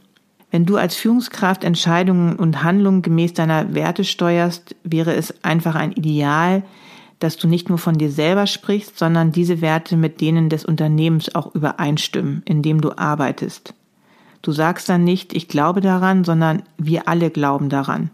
Wenn 0.51 0.67
du 0.67 0.77
als 0.77 0.97
Führungskraft 0.97 1.65
Entscheidungen 1.65 2.37
und 2.37 2.63
Handlungen 2.63 3.03
gemäß 3.03 3.35
deiner 3.35 3.75
Werte 3.75 4.05
steuerst, 4.05 4.75
wäre 4.85 5.15
es 5.15 5.45
einfach 5.45 5.75
ein 5.75 5.93
Ideal, 5.93 6.63
dass 7.19 7.37
du 7.37 7.49
nicht 7.49 7.69
nur 7.69 7.79
von 7.79 7.97
dir 7.97 8.11
selber 8.11 8.47
sprichst, 8.47 8.99
sondern 8.99 9.33
diese 9.33 9.61
Werte 9.61 9.97
mit 9.97 10.21
denen 10.21 10.49
des 10.49 10.65
Unternehmens 10.65 11.35
auch 11.35 11.55
übereinstimmen, 11.55 12.43
in 12.45 12.63
dem 12.63 12.81
du 12.81 12.97
arbeitest. 12.97 13.75
Du 14.43 14.53
sagst 14.53 14.89
dann 14.89 15.05
nicht, 15.05 15.33
ich 15.35 15.49
glaube 15.49 15.81
daran, 15.81 16.25
sondern 16.25 16.63
wir 16.79 17.09
alle 17.09 17.31
glauben 17.31 17.69
daran. 17.69 18.11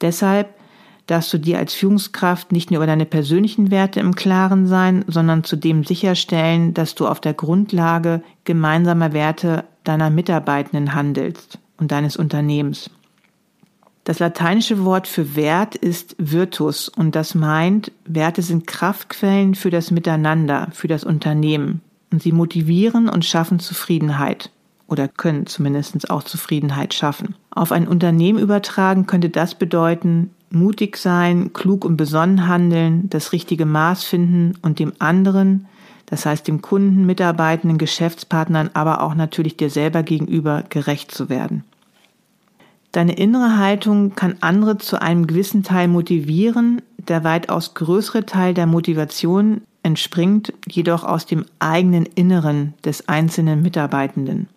Deshalb 0.00 0.54
darfst 1.06 1.32
du 1.32 1.38
dir 1.38 1.58
als 1.58 1.72
Führungskraft 1.72 2.52
nicht 2.52 2.70
nur 2.70 2.78
über 2.78 2.86
deine 2.86 3.06
persönlichen 3.06 3.70
Werte 3.70 4.00
im 4.00 4.14
Klaren 4.14 4.66
sein, 4.66 5.04
sondern 5.08 5.42
zudem 5.42 5.82
sicherstellen, 5.84 6.74
dass 6.74 6.94
du 6.94 7.08
auf 7.08 7.20
der 7.20 7.34
Grundlage 7.34 8.22
gemeinsamer 8.44 9.12
Werte 9.14 9.64
deiner 9.84 10.10
Mitarbeitenden 10.10 10.94
handelst. 10.94 11.58
und 11.78 11.92
deines 11.92 12.16
Unternehmens. 12.16 12.90
Das 14.08 14.20
lateinische 14.20 14.86
Wort 14.86 15.06
für 15.06 15.36
Wert 15.36 15.74
ist 15.74 16.16
Virtus 16.16 16.88
und 16.88 17.14
das 17.14 17.34
meint, 17.34 17.92
Werte 18.06 18.40
sind 18.40 18.66
Kraftquellen 18.66 19.54
für 19.54 19.68
das 19.68 19.90
Miteinander, 19.90 20.68
für 20.72 20.88
das 20.88 21.04
Unternehmen 21.04 21.82
und 22.10 22.22
sie 22.22 22.32
motivieren 22.32 23.10
und 23.10 23.26
schaffen 23.26 23.58
Zufriedenheit 23.58 24.50
oder 24.86 25.08
können 25.08 25.44
zumindest 25.44 26.08
auch 26.08 26.22
Zufriedenheit 26.22 26.94
schaffen. 26.94 27.34
Auf 27.50 27.70
ein 27.70 27.86
Unternehmen 27.86 28.38
übertragen 28.38 29.06
könnte 29.06 29.28
das 29.28 29.54
bedeuten, 29.54 30.30
mutig 30.48 30.96
sein, 30.96 31.52
klug 31.52 31.84
und 31.84 31.98
besonnen 31.98 32.48
handeln, 32.48 33.10
das 33.10 33.32
richtige 33.32 33.66
Maß 33.66 34.04
finden 34.04 34.54
und 34.62 34.78
dem 34.78 34.94
anderen, 35.00 35.66
das 36.06 36.24
heißt 36.24 36.48
dem 36.48 36.62
Kunden, 36.62 37.04
Mitarbeitenden, 37.04 37.76
Geschäftspartnern, 37.76 38.70
aber 38.72 39.02
auch 39.02 39.14
natürlich 39.14 39.58
dir 39.58 39.68
selber 39.68 40.02
gegenüber 40.02 40.64
gerecht 40.70 41.10
zu 41.10 41.28
werden. 41.28 41.64
Deine 42.92 43.16
innere 43.16 43.58
Haltung 43.58 44.14
kann 44.14 44.36
andere 44.40 44.78
zu 44.78 45.00
einem 45.00 45.26
gewissen 45.26 45.62
Teil 45.62 45.88
motivieren, 45.88 46.80
der 46.96 47.24
weitaus 47.24 47.74
größere 47.74 48.26
Teil 48.26 48.54
der 48.54 48.66
Motivation 48.66 49.62
entspringt 49.82 50.52
jedoch 50.68 51.04
aus 51.04 51.26
dem 51.26 51.44
eigenen 51.58 52.06
Inneren 52.06 52.74
des 52.84 53.08
einzelnen 53.08 53.62
Mitarbeitenden. 53.62 54.48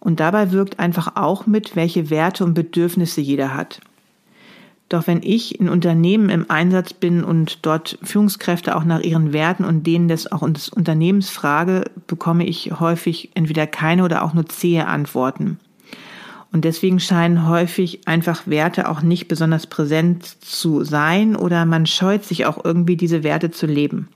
Und 0.00 0.20
dabei 0.20 0.52
wirkt 0.52 0.78
einfach 0.78 1.16
auch 1.16 1.46
mit, 1.46 1.74
welche 1.74 2.10
Werte 2.10 2.44
und 2.44 2.54
Bedürfnisse 2.54 3.20
jeder 3.20 3.54
hat. 3.54 3.80
Doch 4.88 5.06
wenn 5.06 5.22
ich 5.22 5.60
in 5.60 5.68
Unternehmen 5.68 6.30
im 6.30 6.50
Einsatz 6.50 6.94
bin 6.94 7.22
und 7.22 7.66
dort 7.66 7.98
Führungskräfte 8.02 8.74
auch 8.74 8.84
nach 8.84 9.00
ihren 9.00 9.32
Werten 9.34 9.64
und 9.64 9.86
denen 9.86 10.08
des 10.08 10.32
auch 10.32 10.48
des 10.50 10.70
Unternehmens 10.70 11.28
frage, 11.28 11.84
bekomme 12.06 12.46
ich 12.46 12.80
häufig 12.80 13.30
entweder 13.34 13.66
keine 13.66 14.04
oder 14.04 14.22
auch 14.22 14.32
nur 14.32 14.46
zähe 14.46 14.86
Antworten. 14.86 15.58
Und 16.50 16.64
deswegen 16.64 16.98
scheinen 16.98 17.46
häufig 17.48 18.08
einfach 18.08 18.46
Werte 18.46 18.88
auch 18.88 19.02
nicht 19.02 19.28
besonders 19.28 19.66
präsent 19.66 20.24
zu 20.24 20.82
sein 20.82 21.36
oder 21.36 21.66
man 21.66 21.86
scheut 21.86 22.24
sich 22.24 22.46
auch 22.46 22.64
irgendwie 22.64 22.96
diese 22.96 23.22
Werte 23.22 23.50
zu 23.50 23.66
leben. 23.66 24.08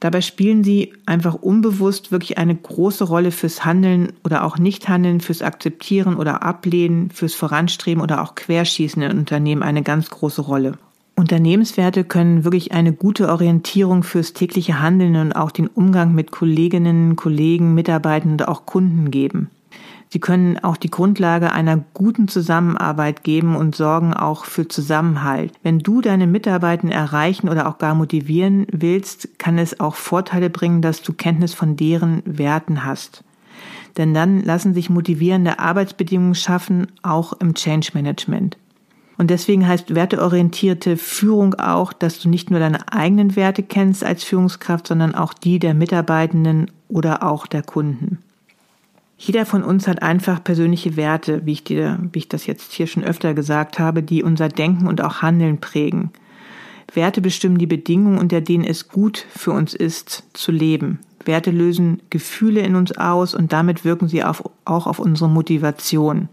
Dabei 0.00 0.22
spielen 0.22 0.64
sie 0.64 0.94
einfach 1.04 1.34
unbewusst 1.34 2.10
wirklich 2.10 2.38
eine 2.38 2.54
große 2.54 3.04
Rolle 3.04 3.30
fürs 3.30 3.66
Handeln 3.66 4.14
oder 4.24 4.44
auch 4.44 4.56
Nichthandeln, 4.58 5.20
fürs 5.20 5.42
Akzeptieren 5.42 6.16
oder 6.16 6.42
Ablehnen, 6.42 7.10
fürs 7.10 7.34
Voranstreben 7.34 8.02
oder 8.02 8.22
auch 8.22 8.34
Querschießen 8.34 9.02
in 9.02 9.18
Unternehmen 9.18 9.62
eine 9.62 9.82
ganz 9.82 10.08
große 10.08 10.40
Rolle. 10.40 10.78
Unternehmenswerte 11.16 12.04
können 12.04 12.44
wirklich 12.44 12.72
eine 12.72 12.94
gute 12.94 13.28
Orientierung 13.28 14.02
fürs 14.02 14.32
tägliche 14.32 14.80
Handeln 14.80 15.16
und 15.16 15.32
auch 15.32 15.50
den 15.50 15.66
Umgang 15.66 16.14
mit 16.14 16.30
Kolleginnen, 16.30 17.14
Kollegen, 17.14 17.74
Mitarbeitern 17.74 18.32
und 18.32 18.48
auch 18.48 18.64
Kunden 18.64 19.10
geben. 19.10 19.50
Sie 20.12 20.18
können 20.18 20.58
auch 20.58 20.76
die 20.76 20.90
Grundlage 20.90 21.52
einer 21.52 21.76
guten 21.94 22.26
Zusammenarbeit 22.26 23.22
geben 23.22 23.54
und 23.54 23.76
sorgen 23.76 24.12
auch 24.12 24.44
für 24.44 24.66
Zusammenhalt. 24.66 25.52
Wenn 25.62 25.78
du 25.78 26.00
deine 26.00 26.26
Mitarbeiter 26.26 26.88
erreichen 26.88 27.48
oder 27.48 27.68
auch 27.68 27.78
gar 27.78 27.94
motivieren 27.94 28.66
willst, 28.72 29.38
kann 29.38 29.56
es 29.56 29.78
auch 29.78 29.94
Vorteile 29.94 30.50
bringen, 30.50 30.82
dass 30.82 31.02
du 31.02 31.12
Kenntnis 31.12 31.54
von 31.54 31.76
deren 31.76 32.22
Werten 32.24 32.84
hast. 32.84 33.22
Denn 33.96 34.12
dann 34.12 34.42
lassen 34.42 34.74
sich 34.74 34.90
motivierende 34.90 35.60
Arbeitsbedingungen 35.60 36.34
schaffen, 36.34 36.88
auch 37.02 37.32
im 37.34 37.54
Change 37.54 37.90
Management. 37.94 38.56
Und 39.16 39.30
deswegen 39.30 39.68
heißt 39.68 39.94
werteorientierte 39.94 40.96
Führung 40.96 41.54
auch, 41.54 41.92
dass 41.92 42.18
du 42.18 42.28
nicht 42.28 42.50
nur 42.50 42.58
deine 42.58 42.92
eigenen 42.92 43.36
Werte 43.36 43.62
kennst 43.62 44.02
als 44.02 44.24
Führungskraft, 44.24 44.86
sondern 44.86 45.14
auch 45.14 45.34
die 45.34 45.58
der 45.58 45.74
Mitarbeitenden 45.74 46.70
oder 46.88 47.22
auch 47.22 47.46
der 47.46 47.62
Kunden. 47.62 48.19
Jeder 49.22 49.44
von 49.44 49.62
uns 49.62 49.86
hat 49.86 50.02
einfach 50.02 50.42
persönliche 50.42 50.96
Werte, 50.96 51.44
wie 51.44 51.52
ich 51.52 51.62
dir, 51.62 51.98
wie 52.10 52.20
ich 52.20 52.28
das 52.30 52.46
jetzt 52.46 52.72
hier 52.72 52.86
schon 52.86 53.04
öfter 53.04 53.34
gesagt 53.34 53.78
habe, 53.78 54.02
die 54.02 54.22
unser 54.22 54.48
Denken 54.48 54.86
und 54.86 55.02
auch 55.02 55.20
Handeln 55.20 55.60
prägen. 55.60 56.10
Werte 56.94 57.20
bestimmen 57.20 57.58
die 57.58 57.66
Bedingungen, 57.66 58.18
unter 58.18 58.40
denen 58.40 58.64
es 58.64 58.88
gut 58.88 59.26
für 59.36 59.52
uns 59.52 59.74
ist, 59.74 60.24
zu 60.32 60.50
leben. 60.52 61.00
Werte 61.22 61.50
lösen 61.50 62.00
Gefühle 62.08 62.62
in 62.62 62.74
uns 62.74 62.96
aus 62.96 63.34
und 63.34 63.52
damit 63.52 63.84
wirken 63.84 64.08
sie 64.08 64.24
auf, 64.24 64.42
auch 64.64 64.86
auf 64.86 64.98
unsere 64.98 65.28
Motivation. 65.28 66.30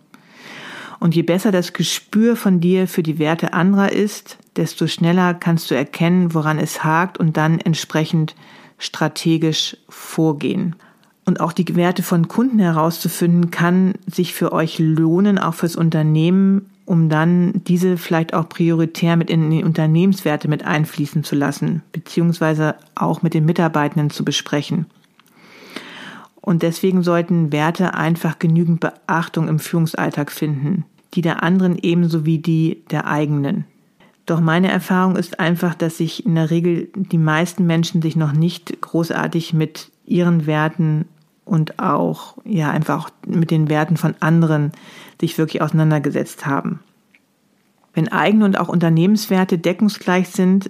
Und 1.02 1.14
je 1.14 1.24
besser 1.24 1.52
das 1.52 1.74
Gespür 1.74 2.38
von 2.38 2.62
dir 2.62 2.88
für 2.88 3.04
die 3.04 3.20
Werte 3.20 3.52
anderer 3.52 3.92
ist, 3.92 4.38
desto 4.56 4.88
schneller 4.88 5.34
kannst 5.34 5.70
du 5.70 5.76
erkennen, 5.76 6.34
woran 6.34 6.58
es 6.58 6.86
hakt 6.86 7.18
und 7.18 7.36
dann 7.36 7.60
entsprechend 7.60 8.34
strategisch 8.78 9.76
vorgehen 9.90 10.78
und 11.28 11.42
auch 11.42 11.52
die 11.52 11.76
Werte 11.76 12.04
von 12.04 12.30
Kunden 12.30 12.58
herauszufinden, 12.58 13.52
kann 13.52 13.96
sich 14.08 14.34
für 14.34 14.54
euch 14.54 14.80
lohnen, 14.80 15.38
auch 15.38 15.54
fürs 15.54 15.76
Unternehmen, 15.76 16.70
um 16.86 17.10
dann 17.10 17.62
diese 17.68 17.98
vielleicht 17.98 18.34
auch 18.34 18.48
prioritär 18.48 19.18
mit 19.18 19.30
in 19.30 19.50
die 19.50 19.66
Unternehmenswerte 19.66 20.48
mit 20.48 20.64
einfließen 20.64 21.26
zu 21.26 21.36
lassen, 21.36 21.84
beziehungsweise 21.92 22.76
auch 22.96 23.24
mit 23.24 23.34
den 23.34 23.44
Mitarbeitenden 23.44 24.10
zu 24.10 24.24
besprechen. 24.24 24.86
Und 26.40 26.64
deswegen 26.64 27.04
sollten 27.04 27.52
Werte 27.52 27.94
einfach 27.94 28.40
genügend 28.40 28.80
Beachtung 28.80 29.50
im 29.50 29.60
Führungsalltag 29.60 30.32
finden, 30.32 30.86
die 31.14 31.22
der 31.22 31.44
anderen 31.44 31.78
ebenso 31.78 32.26
wie 32.26 32.38
die 32.38 32.84
der 32.90 33.06
eigenen. 33.06 33.66
Doch 34.26 34.40
meine 34.40 34.72
Erfahrung 34.72 35.18
ist 35.18 35.42
einfach, 35.42 35.76
dass 35.76 35.98
sich 35.98 36.26
in 36.26 36.36
der 36.36 36.52
Regel 36.52 36.88
die 36.96 37.18
meisten 37.18 37.66
Menschen 37.66 38.02
sich 38.02 38.16
noch 38.16 38.32
nicht 38.32 38.80
großartig 38.80 39.54
mit 39.54 39.92
ihren 40.06 40.46
Werten 40.46 41.04
und 41.48 41.80
auch 41.80 42.38
ja 42.44 42.70
einfach 42.72 43.10
mit 43.26 43.52
den 43.52 43.70
Werten 43.70 43.98
von 43.98 44.16
anderen 44.20 44.72
sich 45.20 45.38
wirklich 45.38 45.62
auseinandergesetzt 45.62 46.46
haben. 46.46 46.80
Wenn 47.94 48.10
eigene 48.10 48.46
und 48.46 48.60
auch 48.60 48.68
Unternehmenswerte 48.68 49.58
deckungsgleich 49.58 50.30
sind, 50.30 50.70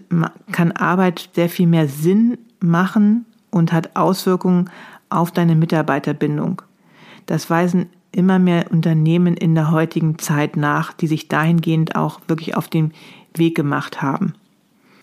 kann 0.51 0.71
Arbeit 0.71 1.29
sehr 1.33 1.49
viel 1.49 1.67
mehr 1.67 1.89
Sinn 1.89 2.37
machen 2.61 3.25
und 3.51 3.73
hat 3.73 3.95
Auswirkungen 3.95 4.69
auf 5.09 5.31
deine 5.31 5.55
Mitarbeiterbindung. 5.55 6.61
Das 7.25 7.49
weisen 7.49 7.87
immer 8.11 8.39
mehr 8.39 8.71
Unternehmen 8.71 9.35
in 9.35 9.55
der 9.55 9.71
heutigen 9.71 10.17
Zeit 10.19 10.55
nach, 10.55 10.93
die 10.93 11.07
sich 11.07 11.27
dahingehend 11.27 11.95
auch 11.95 12.21
wirklich 12.27 12.55
auf 12.55 12.69
den 12.69 12.93
Weg 13.35 13.55
gemacht 13.55 14.01
haben. 14.01 14.33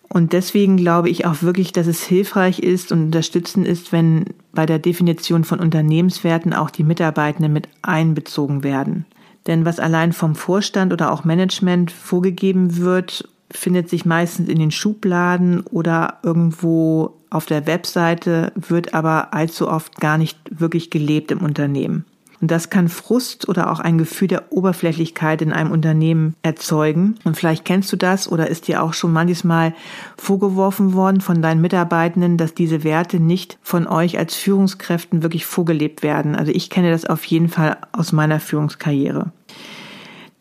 Und 0.09 0.33
deswegen 0.33 0.77
glaube 0.77 1.11
ich 1.11 1.27
auch 1.27 1.43
wirklich, 1.43 1.73
dass 1.73 1.87
es 1.87 2.03
hilfreich 2.03 2.61
ist 2.61 2.93
und 2.93 3.05
unterstützend 3.05 3.67
ist, 3.67 3.93
wenn 3.93 4.27
bei 4.53 4.67
der 4.67 4.79
Definition 4.79 5.45
von 5.45 5.61
Unternehmenswerten 5.61 6.53
auch 6.53 6.71
die 6.71 6.85
Mitarbeitenden 6.85 7.53
mit 7.53 7.69
einbezogen 7.83 8.63
werden. 8.63 9.07
Denn 9.47 9.65
was 9.65 9.81
allein 9.81 10.13
vom 10.13 10.35
Vorstand 10.35 10.93
oder 10.93 11.13
auch 11.13 11.25
Management 11.25 11.91
vorgegeben 11.91 12.77
wird, 12.77 13.29
findet 13.51 13.89
sich 13.89 14.05
meistens 14.05 14.49
in 14.49 14.59
den 14.59 14.71
Schubladen 14.71 15.61
oder 15.61 16.19
irgendwo 16.23 17.15
auf 17.31 17.47
der 17.47 17.67
Webseite, 17.67 18.53
wird 18.55 18.95
aber 18.95 19.35
allzu 19.35 19.69
oft 19.69 20.01
gar 20.01 20.19
nicht 20.19 20.39
wirklich 20.51 20.91
gelebt 20.91 21.31
im 21.31 21.41
Unternehmen. 21.41 22.05
Und 22.45 22.51
das 22.51 22.69
kann 22.69 22.91
Frust 22.91 23.49
oder 23.49 23.73
auch 23.73 23.81
ein 23.81 23.97
Gefühl 23.97 24.29
der 24.29 24.53
Oberflächlichkeit 24.53 25.41
in 25.41 25.51
einem 25.51 25.71
Unternehmen 25.71 26.35
erzeugen. 26.43 27.15
Und 27.25 27.39
vielleicht 27.39 27.65
kennst 27.65 27.91
du 27.91 27.97
das 27.97 28.31
oder 28.31 28.49
ist 28.49 28.69
dir 28.69 28.83
auch 28.83 28.93
schon 28.93 29.15
manchmal 29.15 29.73
vorgeworfen 30.19 30.93
worden 30.93 31.23
von 31.23 31.41
deinen 31.41 31.63
Mitarbeitenden, 31.63 32.37
dass 32.37 32.53
diese 32.53 32.85
Werte 32.85 33.19
nicht 33.19 33.57
von 33.63 33.87
euch 33.87 34.19
als 34.19 34.35
Führungskräften 34.35 35.23
wirklich 35.23 35.47
vorgelebt 35.47 36.03
werden. 36.03 36.37
Also 36.37 36.53
ich 36.53 36.69
kenne 36.69 36.91
das 36.91 37.07
auf 37.07 37.25
jeden 37.25 37.49
Fall 37.49 37.79
aus 37.93 38.13
meiner 38.13 38.41
Führungskarriere. 38.41 39.33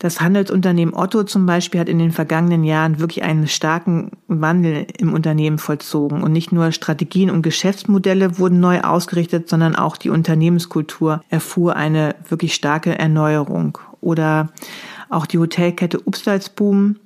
Das 0.04 0.20
Handelsunternehmen 0.20 0.94
Otto 0.94 1.22
zum 1.22 1.46
Beispiel 1.46 1.80
hat 1.80 1.88
in 1.88 1.98
den 1.98 2.12
vergangenen 2.12 2.62
Jahren 2.62 3.00
wirklich 3.00 3.22
einen 3.22 3.48
starken 3.48 4.10
Wandel 4.28 4.86
im 4.98 5.14
Unternehmen 5.14 5.56
vollzogen. 5.56 6.22
Und 6.22 6.30
nicht 6.30 6.52
nur 6.52 6.72
Strategien 6.72 7.30
und 7.30 7.40
Geschäftsmodelle 7.40 8.38
wurden 8.38 8.60
neu 8.60 8.82
ausgerichtet, 8.82 9.48
sondern 9.48 9.74
auch 9.74 9.96
die 9.96 10.10
Unternehmenskultur 10.10 11.22
erfuhr 11.30 11.76
eine 11.76 12.16
wirklich 12.28 12.54
starke 12.54 12.98
Erneuerung. 12.98 13.78
Oder 14.02 14.50
auch 15.08 15.24
die 15.24 15.38
Hotelkette 15.38 15.98
Upstalsboom 15.98 16.96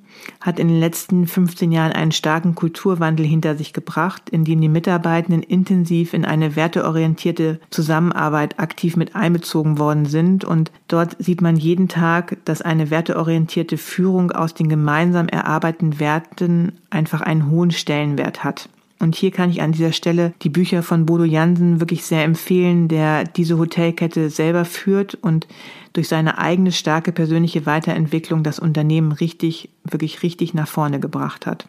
hat 0.41 0.59
in 0.59 0.69
den 0.69 0.81
letzten 0.81 1.27
15 1.27 1.73
Jahren 1.73 1.93
einen 1.93 2.12
starken 2.12 2.55
Kulturwandel 2.55 3.27
hinter 3.27 3.57
sich 3.57 3.73
gebracht, 3.73 4.31
in 4.31 4.45
dem 4.45 4.61
die 4.61 4.69
Mitarbeitenden 4.69 5.43
intensiv 5.43 6.14
in 6.14 6.25
eine 6.25 6.57
werteorientierte 6.57 7.61
Zusammenarbeit 7.71 8.59
aktiv 8.59 8.97
mit 8.97 9.14
einbezogen 9.14 9.79
worden 9.79 10.07
sind. 10.07 10.45
Und 10.45 10.71
dort 10.88 11.17
sieht 11.19 11.41
man 11.41 11.57
jeden 11.57 11.88
Tag, 11.88 12.38
dass 12.45 12.62
eine 12.62 12.91
werteorientierte 12.91 13.77
Führung 13.79 14.33
aus 14.33 14.55
den 14.55 14.69
gemeinsam 14.69 15.29
erarbeiteten 15.29 16.01
Werten 16.01 16.73
einfach 16.91 17.21
einen 17.21 17.51
hohen 17.51 17.71
Stellenwert 17.71 18.45
hat. 18.45 18.69
Und 19.01 19.15
hier 19.15 19.31
kann 19.31 19.51
ich 19.51 19.63
an 19.63 19.73
dieser 19.73 19.93
Stelle 19.93 20.33
die 20.43 20.49
Bücher 20.49 20.83
von 20.83 21.07
Bodo 21.07 21.25
Jansen 21.25 21.81
wirklich 21.81 22.05
sehr 22.05 22.25
empfehlen, 22.25 22.89
der 22.89 23.25
diese 23.25 23.57
Hotelkette 23.57 24.29
selber 24.29 24.65
führt 24.65 25.15
und 25.15 25.47
durch 25.93 26.09
seine 26.09 26.39
eigene 26.39 26.73
starke 26.73 27.13
persönliche 27.13 27.65
Weiterentwicklung 27.65 28.43
das 28.43 28.59
Unternehmen 28.59 29.13
richtig, 29.13 29.71
wirklich 29.85 30.23
richtig 30.23 30.53
nach 30.53 30.69
vorne 30.69 30.99
gebracht 30.99 31.47
hat. 31.47 31.69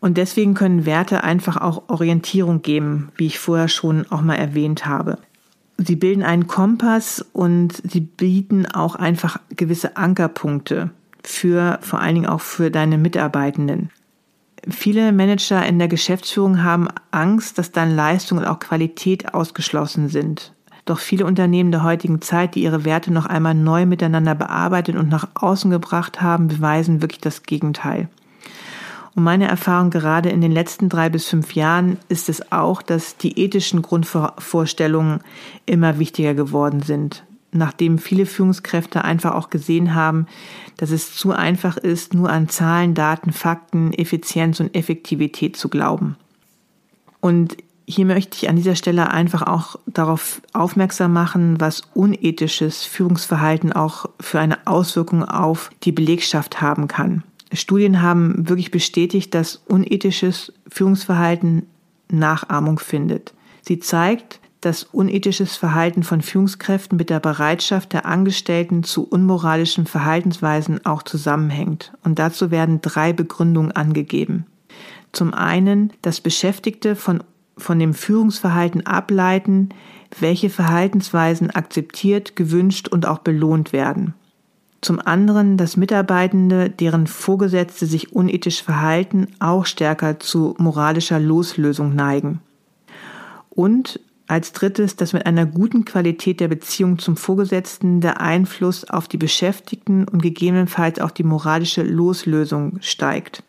Und 0.00 0.16
deswegen 0.16 0.54
können 0.54 0.86
Werte 0.86 1.24
einfach 1.24 1.58
auch 1.58 1.88
Orientierung 1.88 2.62
geben, 2.62 3.12
wie 3.16 3.26
ich 3.26 3.38
vorher 3.38 3.68
schon 3.68 4.06
auch 4.10 4.22
mal 4.22 4.36
erwähnt 4.36 4.86
habe. 4.86 5.18
Sie 5.76 5.96
bilden 5.96 6.22
einen 6.22 6.46
Kompass 6.46 7.24
und 7.32 7.80
sie 7.84 8.00
bieten 8.00 8.66
auch 8.66 8.94
einfach 8.94 9.40
gewisse 9.54 9.96
Ankerpunkte 9.98 10.90
für, 11.22 11.78
vor 11.82 12.00
allen 12.00 12.14
Dingen 12.14 12.26
auch 12.26 12.40
für 12.40 12.70
deine 12.70 12.96
Mitarbeitenden. 12.96 13.90
Viele 14.68 15.12
Manager 15.12 15.64
in 15.66 15.78
der 15.78 15.88
Geschäftsführung 15.88 16.62
haben 16.62 16.88
Angst, 17.10 17.58
dass 17.58 17.72
dann 17.72 17.94
Leistung 17.96 18.38
und 18.38 18.44
auch 18.44 18.58
Qualität 18.58 19.32
ausgeschlossen 19.32 20.08
sind. 20.08 20.52
Doch 20.84 20.98
viele 20.98 21.24
Unternehmen 21.24 21.70
der 21.70 21.82
heutigen 21.82 22.20
Zeit, 22.20 22.54
die 22.54 22.62
ihre 22.62 22.84
Werte 22.84 23.12
noch 23.12 23.26
einmal 23.26 23.54
neu 23.54 23.86
miteinander 23.86 24.34
bearbeitet 24.34 24.96
und 24.96 25.08
nach 25.08 25.28
außen 25.34 25.70
gebracht 25.70 26.20
haben, 26.20 26.48
beweisen 26.48 27.00
wirklich 27.00 27.20
das 27.20 27.44
Gegenteil. 27.44 28.08
Und 29.14 29.24
meine 29.24 29.48
Erfahrung 29.48 29.90
gerade 29.90 30.28
in 30.28 30.40
den 30.40 30.52
letzten 30.52 30.88
drei 30.88 31.08
bis 31.08 31.26
fünf 31.26 31.54
Jahren 31.54 31.98
ist 32.08 32.28
es 32.28 32.52
auch, 32.52 32.82
dass 32.82 33.16
die 33.16 33.38
ethischen 33.38 33.82
Grundvorstellungen 33.82 35.20
immer 35.66 35.98
wichtiger 35.98 36.34
geworden 36.34 36.80
sind. 36.80 37.24
Nachdem 37.52 37.98
viele 37.98 38.26
Führungskräfte 38.26 39.04
einfach 39.04 39.34
auch 39.34 39.50
gesehen 39.50 39.94
haben, 39.94 40.26
dass 40.76 40.90
es 40.90 41.14
zu 41.14 41.32
einfach 41.32 41.76
ist, 41.76 42.14
nur 42.14 42.30
an 42.30 42.48
Zahlen, 42.48 42.94
Daten, 42.94 43.32
Fakten, 43.32 43.92
Effizienz 43.92 44.60
und 44.60 44.74
Effektivität 44.74 45.56
zu 45.56 45.68
glauben. 45.68 46.16
Und 47.20 47.56
hier 47.86 48.06
möchte 48.06 48.36
ich 48.36 48.48
an 48.48 48.56
dieser 48.56 48.76
Stelle 48.76 49.10
einfach 49.10 49.42
auch 49.42 49.76
darauf 49.86 50.40
aufmerksam 50.52 51.12
machen, 51.12 51.60
was 51.60 51.82
unethisches 51.92 52.84
Führungsverhalten 52.84 53.72
auch 53.72 54.06
für 54.20 54.38
eine 54.38 54.66
Auswirkung 54.66 55.24
auf 55.24 55.70
die 55.82 55.92
Belegschaft 55.92 56.60
haben 56.60 56.86
kann. 56.86 57.24
Studien 57.52 58.00
haben 58.00 58.48
wirklich 58.48 58.70
bestätigt, 58.70 59.34
dass 59.34 59.56
unethisches 59.66 60.52
Führungsverhalten 60.68 61.66
Nachahmung 62.08 62.78
findet. 62.78 63.34
Sie 63.62 63.80
zeigt, 63.80 64.39
dass 64.60 64.84
unethisches 64.84 65.56
Verhalten 65.56 66.02
von 66.02 66.20
Führungskräften 66.20 66.98
mit 66.98 67.10
der 67.10 67.20
Bereitschaft 67.20 67.92
der 67.92 68.06
Angestellten 68.06 68.82
zu 68.82 69.04
unmoralischen 69.04 69.86
Verhaltensweisen 69.86 70.84
auch 70.84 71.02
zusammenhängt. 71.02 71.92
Und 72.04 72.18
dazu 72.18 72.50
werden 72.50 72.82
drei 72.82 73.12
Begründungen 73.12 73.72
angegeben. 73.72 74.46
Zum 75.12 75.34
einen, 75.34 75.92
dass 76.02 76.20
Beschäftigte 76.20 76.94
von, 76.94 77.22
von 77.56 77.78
dem 77.78 77.94
Führungsverhalten 77.94 78.86
ableiten, 78.86 79.70
welche 80.18 80.50
Verhaltensweisen 80.50 81.50
akzeptiert, 81.50 82.36
gewünscht 82.36 82.88
und 82.88 83.06
auch 83.06 83.18
belohnt 83.18 83.72
werden. 83.72 84.14
Zum 84.82 84.98
anderen, 84.98 85.56
dass 85.56 85.76
Mitarbeitende, 85.76 86.70
deren 86.70 87.06
Vorgesetzte 87.06 87.86
sich 87.86 88.12
unethisch 88.14 88.62
verhalten, 88.62 89.28
auch 89.38 89.66
stärker 89.66 90.18
zu 90.18 90.54
moralischer 90.58 91.20
Loslösung 91.20 91.94
neigen. 91.94 92.40
Und 93.50 94.00
als 94.30 94.52
drittes, 94.52 94.96
dass 94.96 95.12
mit 95.12 95.26
einer 95.26 95.44
guten 95.44 95.84
Qualität 95.84 96.38
der 96.38 96.48
Beziehung 96.48 96.98
zum 96.98 97.16
Vorgesetzten 97.16 98.00
der 98.00 98.20
Einfluss 98.20 98.88
auf 98.88 99.08
die 99.08 99.16
Beschäftigten 99.16 100.06
und 100.06 100.22
gegebenenfalls 100.22 101.00
auch 101.00 101.10
die 101.10 101.24
moralische 101.24 101.82
Loslösung 101.82 102.78
steigt. 102.80 103.42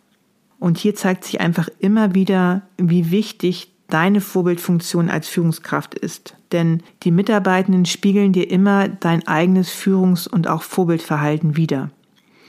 Und 0.60 0.78
hier 0.78 0.96
zeigt 0.96 1.24
sich 1.24 1.40
einfach 1.40 1.70
immer 1.80 2.16
wieder, 2.16 2.64
wie 2.78 3.12
wichtig 3.12 3.72
deine 3.90 4.22
Vorbildfunktion 4.22 5.10
als 5.10 5.28
Führungskraft 5.28 5.94
ist. 5.94 6.36
Denn 6.52 6.82
die 7.04 7.12
Mitarbeitenden 7.12 7.86
spiegeln 7.86 8.34
dir 8.34 8.50
immer 8.50 8.88
dein 8.90 9.28
eigenes 9.28 9.70
Führungs- 9.70 10.28
und 10.28 10.48
auch 10.48 10.64
Vorbildverhalten 10.64 11.58
wider. 11.58 11.92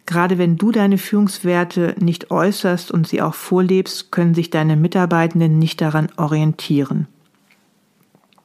Gerade 0.07 0.39
wenn 0.39 0.57
du 0.57 0.73
deine 0.73 0.99
Führungswerte 0.99 1.95
nicht 2.01 2.31
äußerst 2.31 2.91
und 2.91 3.07
sie 3.07 3.23
auch 3.23 3.35
vorlebst, 3.35 4.11
können 4.11 4.35
sich 4.35 4.51
deine 4.51 4.77
Mitarbeitenden 4.77 5.59
nicht 5.59 5.81
daran 5.81 6.09
orientieren. 6.17 7.07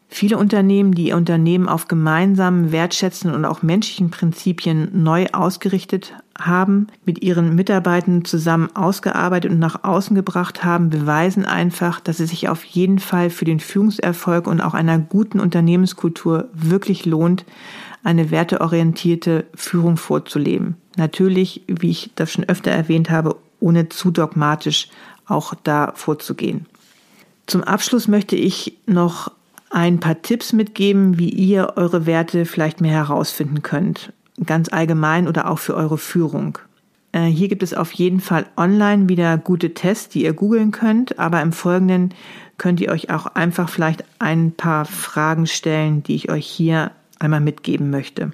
Viele 0.10 0.38
Unternehmen, 0.38 0.94
die 0.94 1.10
ihr 1.10 1.18
Unternehmen 1.18 1.68
auf 1.68 1.88
gemeinsamen, 1.88 2.72
wertschätzenden 2.72 3.38
und 3.38 3.46
auch 3.46 3.62
menschlichen 3.62 4.10
Prinzipien 4.10 4.90
neu 5.04 5.28
ausgerichtet 5.34 6.14
haben, 6.40 6.88
mit 7.06 7.22
ihren 7.22 7.56
Mitarbeitern 7.56 8.24
zusammen 8.24 8.70
ausgearbeitet 8.74 9.52
und 9.52 9.60
nach 9.60 9.84
außen 9.84 10.16
gebracht 10.16 10.64
haben, 10.64 10.90
beweisen 10.90 11.46
einfach, 11.46 12.00
dass 12.00 12.20
es 12.20 12.30
sich 12.30 12.48
auf 12.48 12.64
jeden 12.64 13.00
Fall 13.00 13.30
für 13.30 13.46
den 13.46 13.60
Führungserfolg 13.60 14.48
und 14.48 14.62
auch 14.62 14.74
einer 14.74 14.98
guten 14.98 15.40
Unternehmenskultur 15.40 16.48
wirklich 16.54 17.06
lohnt, 17.06 17.44
eine 18.04 18.32
werteorientierte 18.32 19.46
Führung 19.56 19.98
vorzuleben. 19.98 20.78
Natürlich, 20.96 21.64
wie 21.68 21.90
ich 21.90 22.12
das 22.16 22.32
schon 22.32 22.46
öfter 22.46 22.72
erwähnt 22.72 23.10
habe, 23.10 23.36
ohne 23.60 23.90
zu 23.90 24.12
dogmatisch 24.12 24.88
auch 25.26 25.54
da 25.64 25.92
vorzugehen. 25.96 26.66
Zum 27.48 27.64
Abschluss 27.64 28.08
möchte 28.08 28.36
ich 28.36 28.78
noch 28.86 29.32
ein 29.70 30.00
paar 30.00 30.22
Tipps 30.22 30.54
mitgeben, 30.54 31.18
wie 31.18 31.30
ihr 31.30 31.74
eure 31.76 32.06
Werte 32.06 32.46
vielleicht 32.46 32.82
mehr 32.82 32.94
herausfinden 32.94 33.62
könnt. 33.62 34.14
Ganz 34.46 34.70
allgemein 34.72 35.28
oder 35.28 35.50
auch 35.50 35.60
für 35.60 35.76
eure 35.76 35.98
Führung. 35.98 36.60
Äh, 37.12 37.26
hier 37.26 37.48
gibt 37.48 37.64
es 37.64 37.74
auf 37.74 37.92
jeden 37.92 38.20
Fall 38.20 38.46
online 38.56 39.10
wieder 39.10 39.38
gute 39.38 39.74
Tests, 39.74 40.10
die 40.10 40.24
ihr 40.24 40.34
googeln 40.34 40.72
könnt, 40.72 41.20
aber 41.20 41.42
im 41.42 41.52
Folgenden 41.52 42.14
könnt 42.58 42.80
ihr 42.80 42.92
euch 42.92 43.10
auch 43.10 43.26
einfach 43.28 43.70
vielleicht 43.70 44.04
ein 44.20 44.52
paar 44.52 44.86
Fragen 44.86 45.48
stellen, 45.48 46.04
die 46.04 46.16
ich 46.16 46.30
euch 46.30 46.46
hier 46.46 46.92
einmal 47.20 47.42
mitgeben 47.42 47.90
möchte. 47.90 48.32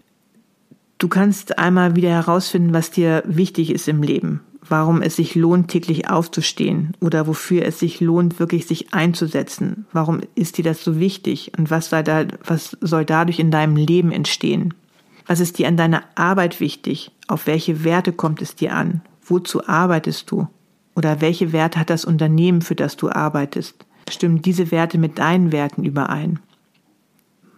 Du 0.97 1.07
kannst 1.07 1.57
einmal 1.57 1.95
wieder 1.95 2.09
herausfinden, 2.09 2.73
was 2.73 2.91
dir 2.91 3.23
wichtig 3.25 3.71
ist 3.71 3.87
im 3.87 4.03
Leben 4.03 4.41
warum 4.67 5.01
es 5.01 5.15
sich 5.15 5.35
lohnt, 5.35 5.69
täglich 5.69 6.09
aufzustehen 6.09 6.93
oder 7.01 7.27
wofür 7.27 7.65
es 7.65 7.79
sich 7.79 7.99
lohnt, 7.99 8.39
wirklich 8.39 8.65
sich 8.65 8.93
einzusetzen. 8.93 9.85
Warum 9.91 10.21
ist 10.35 10.57
dir 10.57 10.63
das 10.63 10.83
so 10.83 10.99
wichtig 10.99 11.51
und 11.57 11.69
was, 11.69 11.89
da, 11.89 12.25
was 12.45 12.77
soll 12.81 13.05
dadurch 13.05 13.39
in 13.39 13.51
deinem 13.51 13.75
Leben 13.75 14.11
entstehen? 14.11 14.73
Was 15.25 15.39
ist 15.39 15.57
dir 15.57 15.67
an 15.67 15.77
deiner 15.77 16.03
Arbeit 16.15 16.59
wichtig? 16.59 17.11
Auf 17.27 17.47
welche 17.47 17.83
Werte 17.83 18.11
kommt 18.11 18.41
es 18.41 18.55
dir 18.55 18.75
an? 18.75 19.01
Wozu 19.25 19.67
arbeitest 19.67 20.29
du? 20.31 20.47
Oder 20.95 21.21
welche 21.21 21.53
Werte 21.53 21.79
hat 21.79 21.89
das 21.89 22.05
Unternehmen, 22.05 22.61
für 22.61 22.75
das 22.75 22.97
du 22.97 23.09
arbeitest? 23.09 23.85
Stimmen 24.09 24.41
diese 24.41 24.69
Werte 24.71 24.97
mit 24.97 25.17
deinen 25.17 25.51
Werten 25.51 25.83
überein? 25.85 26.39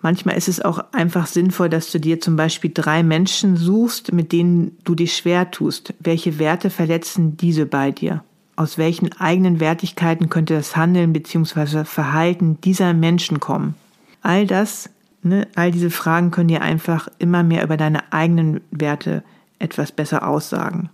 Manchmal 0.06 0.38
ist 0.38 0.48
es 0.48 0.62
auch 0.62 0.84
einfach 0.92 1.26
sinnvoll, 1.26 1.68
dass 1.68 1.92
du 1.92 2.00
dir 2.00 2.22
zum 2.22 2.36
Beispiel 2.36 2.70
drei 2.72 3.02
Menschen 3.02 3.58
suchst, 3.58 4.14
mit 4.14 4.32
denen 4.34 4.78
du 4.84 4.94
dich 4.94 5.18
schwer 5.18 5.50
tust. 5.50 5.96
Welche 6.00 6.38
Werte 6.38 6.70
verletzen 6.70 7.38
diese 7.38 7.66
bei 7.66 7.90
dir? 7.90 8.24
Aus 8.56 8.78
welchen 8.78 9.14
eigenen 9.14 9.60
Wertigkeiten 9.60 10.30
könnte 10.30 10.54
das 10.54 10.76
Handeln 10.76 11.12
bzw. 11.12 11.86
Verhalten 11.86 12.62
dieser 12.62 12.94
Menschen 12.94 13.40
kommen? 13.40 13.74
All 14.22 14.46
das, 14.46 14.92
ne, 15.24 15.48
all 15.56 15.72
diese 15.72 15.90
Fragen 15.90 16.30
können 16.30 16.50
dir 16.50 16.62
einfach 16.62 17.08
immer 17.18 17.42
mehr 17.42 17.64
über 17.64 17.76
deine 17.76 18.14
eigenen 18.14 18.62
Werte 18.70 19.24
etwas 19.58 19.92
besser 19.92 20.28
aussagen. 20.28 20.92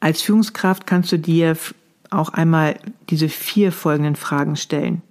Als 0.00 0.22
Führungskraft 0.22 0.86
kannst 0.86 1.12
du 1.12 1.18
dir 1.18 1.54
auch 2.08 2.30
einmal 2.30 2.76
diese 3.10 3.28
vier 3.28 3.72
folgenden 3.72 4.16
Fragen 4.16 4.56
stellen. 4.56 5.02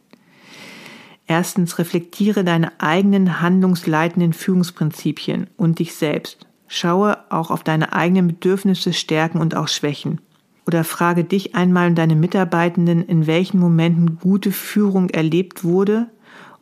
Erstens, 1.30 1.78
reflektiere 1.78 2.44
deine 2.44 2.72
eigenen 2.82 3.40
handlungsleitenden 3.40 4.34
Führungsprinzipien 4.34 5.46
und 5.58 5.78
dich 5.78 5.94
selbst. 5.94 6.48
Schaue 6.68 7.20
auch 7.30 7.52
auf 7.52 7.64
deine 7.64 7.94
eigenen 7.94 8.26
Bedürfnisse, 8.26 8.94
Stärken 8.94 9.40
und 9.40 9.56
auch 9.56 9.68
Schwächen. 9.68 10.22
Oder 10.66 10.84
frage 10.84 11.24
dich 11.24 11.54
einmal 11.54 11.90
und 11.90 12.00
deine 12.00 12.16
Mitarbeitenden, 12.16 13.06
in 13.06 13.28
welchen 13.28 13.60
Momenten 13.60 14.18
gute 14.18 14.52
Führung 14.52 15.12
erlebt 15.12 15.64
wurde 15.64 16.08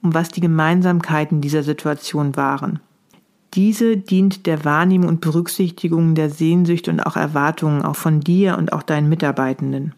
und 0.02 0.14
was 0.14 0.28
die 0.30 0.42
Gemeinsamkeiten 0.42 1.40
dieser 1.40 1.64
Situation 1.64 2.36
waren. 2.36 2.82
Diese 3.54 3.96
dient 3.96 4.48
der 4.48 4.66
Wahrnehmung 4.66 5.08
und 5.08 5.22
Berücksichtigung 5.22 6.14
der 6.14 6.30
Sehnsüchte 6.30 6.92
und 6.92 7.00
auch 7.00 7.16
Erwartungen 7.16 7.84
auch 7.84 7.96
von 7.96 8.20
dir 8.20 8.58
und 8.58 8.74
auch 8.74 8.84
deinen 8.84 9.08
Mitarbeitenden. 9.08 9.96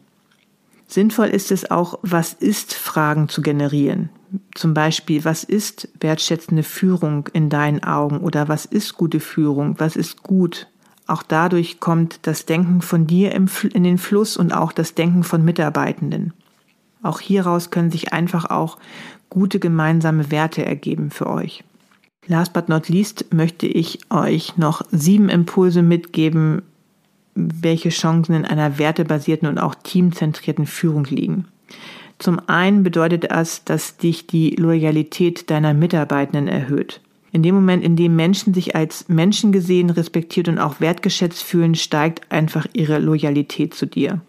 Sinnvoll 0.86 1.29
ist 1.29 1.51
es 1.51 1.71
auch, 1.71 1.97
was 2.03 2.34
ist 2.34 2.75
Fragen 2.75 3.29
zu 3.29 3.41
generieren. 3.41 4.10
Zum 4.54 4.74
Beispiel, 4.74 5.26
was 5.26 5.44
ist 5.44 5.89
wertschätzende 6.00 6.63
Führung 6.63 7.28
in 7.34 7.50
deinen 7.50 7.84
Augen 7.84 8.20
oder 8.20 8.48
was 8.48 8.65
ist 8.65 8.96
gute 8.96 9.20
Führung, 9.20 9.80
was 9.80 9.96
ist 9.96 10.24
gut. 10.24 10.68
Auch 11.08 11.24
dadurch 11.24 11.80
kommt 11.80 12.20
das 12.28 12.46
Denken 12.46 12.82
von 12.82 13.08
dir 13.08 13.34
in 13.34 13.84
den 13.84 13.98
Fluss 13.98 14.38
und 14.38 14.52
auch 14.52 14.72
das 14.72 14.94
Denken 14.94 15.24
von 15.24 15.44
Mitarbeitenden. 15.44 16.34
Auch 17.02 17.20
hieraus 17.20 17.72
können 17.72 17.92
sich 17.92 18.13
einfach 18.13 18.46
auch 18.50 18.78
gute 19.30 19.60
gemeinsame 19.60 20.32
Werte 20.32 20.65
ergeben 20.65 21.10
für 21.12 21.28
euch. 21.28 21.63
Last 22.28 22.54
but 22.54 22.70
not 22.70 22.89
least 22.89 23.34
möchte 23.34 23.65
ich 23.65 24.00
euch 24.12 24.58
noch 24.58 24.84
sieben 24.92 25.30
Impulse 25.30 25.82
mitgeben, 25.82 26.62
welche 27.34 27.89
Chancen 27.89 28.36
in 28.36 28.46
einer 28.46 28.78
wertebasierten 28.78 29.48
und 29.48 29.58
auch 29.58 29.74
teamzentrierten 29.76 30.68
Führung 30.68 31.06
liegen. 31.06 31.46
Zum 32.19 32.39
einen 32.47 32.84
bedeutet 32.84 33.32
das, 33.32 33.63
dass 33.63 33.97
dich 33.97 34.27
die 34.27 34.51
Loyalität 34.51 35.49
deiner 35.49 35.73
Mitarbeitenden 35.73 36.47
erhöht. 36.47 37.01
In 37.32 37.43
dem 37.43 37.55
Moment, 37.55 37.84
in 37.84 37.95
dem 37.95 38.15
Menschen 38.15 38.53
sich 38.53 38.75
als 38.75 39.08
Menschen 39.08 39.51
gesehen, 39.51 39.89
respektiert 39.89 40.47
und 40.47 40.60
auch 40.60 40.79
wertgeschätzt 40.79 41.43
fühlen, 41.43 41.75
steigt 41.75 42.32
einfach 42.32 42.65
ihre 42.73 42.99
Loyalität 42.99 43.73
zu 43.73 43.86
dir. 43.86 44.21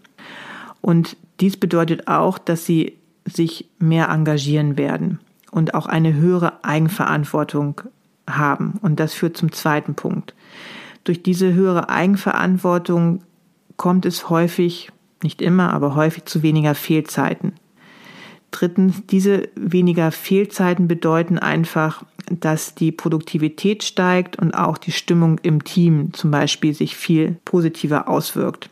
Und 0.80 1.16
dies 1.40 1.56
bedeutet 1.56 2.08
auch, 2.08 2.38
dass 2.38 2.64
sie 2.64 2.96
sich 3.26 3.68
mehr 3.78 4.08
engagieren 4.08 4.76
werden. 4.76 5.18
und 5.50 5.74
auch 5.74 5.86
eine 5.86 6.14
höhere 6.14 6.64
Eigenverantwortung 6.64 7.80
haben. 8.28 8.74
Und 8.82 9.00
das 9.00 9.14
führt 9.14 9.36
zum 9.36 9.52
zweiten 9.52 9.94
Punkt. 9.94 10.34
Durch 11.04 11.22
diese 11.22 11.52
höhere 11.54 11.88
Eigenverantwortung 11.88 13.22
kommt 13.76 14.06
es 14.06 14.30
häufig, 14.30 14.90
nicht 15.22 15.42
immer, 15.42 15.72
aber 15.72 15.94
häufig 15.94 16.24
zu 16.26 16.42
weniger 16.42 16.74
Fehlzeiten. 16.74 17.54
Drittens, 18.50 19.02
diese 19.06 19.48
weniger 19.54 20.10
Fehlzeiten 20.10 20.88
bedeuten 20.88 21.38
einfach, 21.38 22.02
dass 22.30 22.74
die 22.74 22.92
Produktivität 22.92 23.82
steigt 23.82 24.38
und 24.38 24.54
auch 24.54 24.78
die 24.78 24.92
Stimmung 24.92 25.38
im 25.42 25.64
Team 25.64 26.12
zum 26.12 26.30
Beispiel 26.30 26.74
sich 26.74 26.96
viel 26.96 27.36
positiver 27.44 28.08
auswirkt. 28.08 28.70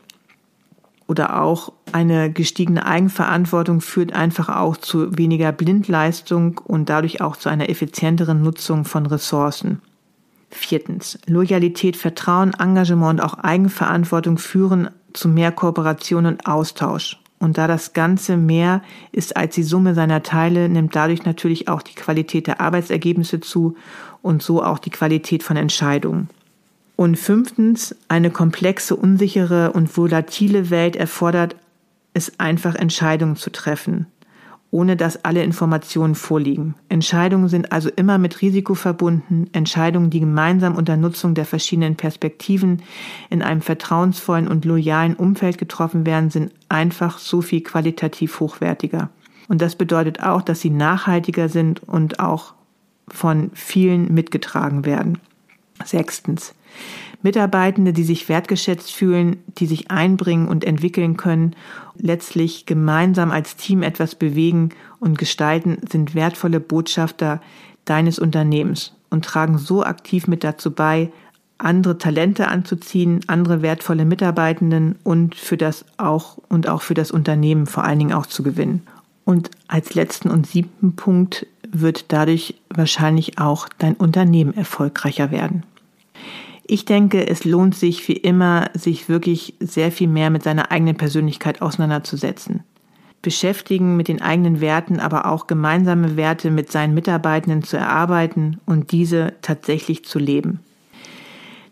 Oder 1.07 1.41
auch 1.41 1.73
eine 1.91 2.31
gestiegene 2.31 2.85
Eigenverantwortung 2.85 3.81
führt 3.81 4.13
einfach 4.13 4.49
auch 4.49 4.77
zu 4.77 5.17
weniger 5.17 5.51
Blindleistung 5.51 6.59
und 6.59 6.87
dadurch 6.89 7.19
auch 7.19 7.35
zu 7.35 7.49
einer 7.49 7.67
effizienteren 7.67 8.43
Nutzung 8.43 8.85
von 8.85 9.07
Ressourcen. 9.07 9.81
Viertens. 10.51 11.17
Loyalität, 11.25 11.95
Vertrauen, 11.95 12.53
Engagement 12.53 13.19
und 13.19 13.25
auch 13.25 13.35
Eigenverantwortung 13.35 14.37
führen 14.37 14.89
zu 15.13 15.27
mehr 15.29 15.51
Kooperation 15.51 16.25
und 16.25 16.45
Austausch. 16.45 17.18
Und 17.39 17.57
da 17.57 17.67
das 17.67 17.93
Ganze 17.93 18.35
mehr 18.35 18.81
ist 19.11 19.37
als 19.37 19.55
die 19.55 19.63
Summe 19.63 19.93
seiner 19.95 20.23
Teile, 20.23 20.67
nimmt 20.67 20.95
dadurch 20.95 21.23
natürlich 21.23 21.67
auch 21.67 21.81
die 21.81 21.95
Qualität 21.95 22.47
der 22.47 22.59
Arbeitsergebnisse 22.59 23.39
zu 23.39 23.77
und 24.21 24.43
so 24.43 24.61
auch 24.61 24.79
die 24.79 24.89
Qualität 24.89 25.43
von 25.43 25.55
Entscheidungen. 25.55 26.29
Und 26.97 27.17
fünftens, 27.17 27.95
eine 28.09 28.29
komplexe, 28.29 28.95
unsichere 28.95 29.71
und 29.71 29.95
volatile 29.95 30.69
Welt 30.69 30.97
erfordert 30.97 31.55
es 32.13 32.39
einfach, 32.39 32.75
Entscheidungen 32.75 33.37
zu 33.37 33.51
treffen 33.51 34.07
ohne 34.71 34.95
dass 34.95 35.23
alle 35.25 35.43
Informationen 35.43 36.15
vorliegen. 36.15 36.75
Entscheidungen 36.89 37.49
sind 37.49 37.71
also 37.71 37.89
immer 37.95 38.17
mit 38.17 38.41
Risiko 38.41 38.75
verbunden. 38.75 39.47
Entscheidungen, 39.51 40.09
die 40.09 40.19
gemeinsam 40.19 40.75
unter 40.75 40.95
Nutzung 40.95 41.33
der 41.33 41.45
verschiedenen 41.45 41.95
Perspektiven 41.95 42.83
in 43.29 43.41
einem 43.41 43.61
vertrauensvollen 43.61 44.47
und 44.47 44.65
loyalen 44.65 45.15
Umfeld 45.15 45.57
getroffen 45.57 46.05
werden, 46.05 46.29
sind 46.29 46.53
einfach 46.69 47.17
so 47.17 47.41
viel 47.41 47.61
qualitativ 47.61 48.39
hochwertiger. 48.39 49.09
Und 49.47 49.61
das 49.61 49.75
bedeutet 49.75 50.21
auch, 50.21 50.43
dass 50.43 50.61
sie 50.61 50.69
nachhaltiger 50.69 51.49
sind 51.49 51.81
und 51.87 52.19
auch 52.19 52.53
von 53.07 53.49
vielen 53.55 54.13
mitgetragen 54.13 54.85
werden. 54.85 55.17
Sechstens. 55.83 56.53
Mitarbeitende, 57.21 57.91
die 57.91 58.03
sich 58.03 58.29
wertgeschätzt 58.29 58.91
fühlen, 58.91 59.37
die 59.57 59.65
sich 59.65 59.91
einbringen 59.91 60.47
und 60.47 60.63
entwickeln 60.63 61.17
können, 61.17 61.55
letztlich 61.97 62.65
gemeinsam 62.65 63.31
als 63.31 63.55
Team 63.57 63.83
etwas 63.83 64.15
bewegen 64.15 64.69
und 64.99 65.17
gestalten, 65.17 65.77
sind 65.89 66.15
wertvolle 66.15 66.59
Botschafter 66.59 67.41
deines 67.83 68.19
Unternehmens 68.19 68.95
und 69.09 69.25
tragen 69.25 69.57
so 69.57 69.83
aktiv 69.83 70.27
mit 70.27 70.43
dazu 70.43 70.71
bei, 70.71 71.11
andere 71.57 71.97
Talente 71.97 72.47
anzuziehen, 72.47 73.19
andere 73.27 73.61
wertvolle 73.61 74.05
Mitarbeitenden 74.05 74.95
und 75.03 75.35
für 75.35 75.57
das 75.57 75.83
auch 75.97 76.37
und 76.47 76.69
auch 76.69 76.81
für 76.81 76.93
das 76.93 77.11
Unternehmen 77.11 77.65
vor 77.65 77.83
allen 77.83 77.99
Dingen 77.99 78.13
auch 78.13 78.25
zu 78.25 78.43
gewinnen. 78.43 78.83
Und 79.25 79.51
als 79.67 79.93
letzten 79.93 80.29
und 80.29 80.47
siebten 80.47 80.95
Punkt 80.95 81.45
wird 81.69 82.11
dadurch 82.13 82.55
wahrscheinlich 82.69 83.37
auch 83.37 83.67
dein 83.77 83.95
Unternehmen 83.95 84.55
erfolgreicher 84.55 85.31
werden. 85.31 85.63
Ich 86.71 86.85
denke, 86.85 87.27
es 87.27 87.45
lohnt 87.45 87.73
sich 87.73 88.07
wie 88.07 88.13
immer, 88.13 88.69
sich 88.75 89.09
wirklich 89.09 89.55
sehr 89.59 89.91
viel 89.91 90.07
mehr 90.07 90.29
mit 90.29 90.43
seiner 90.43 90.69
eigenen 90.69 90.97
Persönlichkeit 90.97 91.63
auseinanderzusetzen. 91.63 92.63
Beschäftigen 93.23 93.97
mit 93.97 94.07
den 94.07 94.21
eigenen 94.21 94.61
Werten, 94.61 94.99
aber 94.99 95.25
auch 95.25 95.47
gemeinsame 95.47 96.15
Werte 96.15 96.51
mit 96.51 96.71
seinen 96.71 96.93
Mitarbeitenden 96.93 97.63
zu 97.63 97.77
erarbeiten 97.77 98.59
und 98.67 98.91
diese 98.91 99.33
tatsächlich 99.41 100.05
zu 100.05 100.19
leben. 100.19 100.59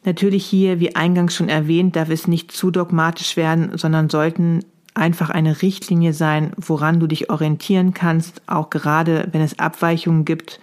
Natürlich 0.04 0.48
hier, 0.48 0.80
wie 0.80 0.96
eingangs 0.96 1.36
schon 1.36 1.48
erwähnt, 1.48 1.96
darf 1.96 2.10
es 2.10 2.28
nicht 2.28 2.52
zu 2.52 2.72
dogmatisch 2.72 3.38
werden, 3.38 3.78
sondern 3.78 4.10
sollten 4.10 4.62
einfach 4.96 5.30
eine 5.30 5.62
Richtlinie 5.62 6.14
sein, 6.14 6.54
woran 6.58 7.00
du 7.00 7.06
dich 7.06 7.30
orientieren 7.30 7.94
kannst, 7.94 8.42
auch 8.48 8.72
gerade 8.72 9.28
wenn 9.32 9.42
es 9.42 9.60
Abweichungen 9.60 10.26
gibt 10.26 10.60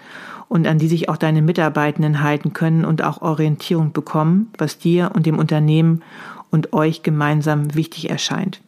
und 0.48 0.66
an 0.66 0.78
die 0.78 0.88
sich 0.88 1.08
auch 1.08 1.16
deine 1.16 1.42
Mitarbeitenden 1.42 2.22
halten 2.22 2.52
können 2.52 2.84
und 2.84 3.02
auch 3.02 3.22
Orientierung 3.22 3.92
bekommen, 3.92 4.50
was 4.58 4.78
dir 4.78 5.12
und 5.14 5.26
dem 5.26 5.38
Unternehmen 5.38 6.02
und 6.50 6.72
euch 6.72 7.02
gemeinsam 7.02 7.74
wichtig 7.74 8.10
erscheint. 8.10 8.60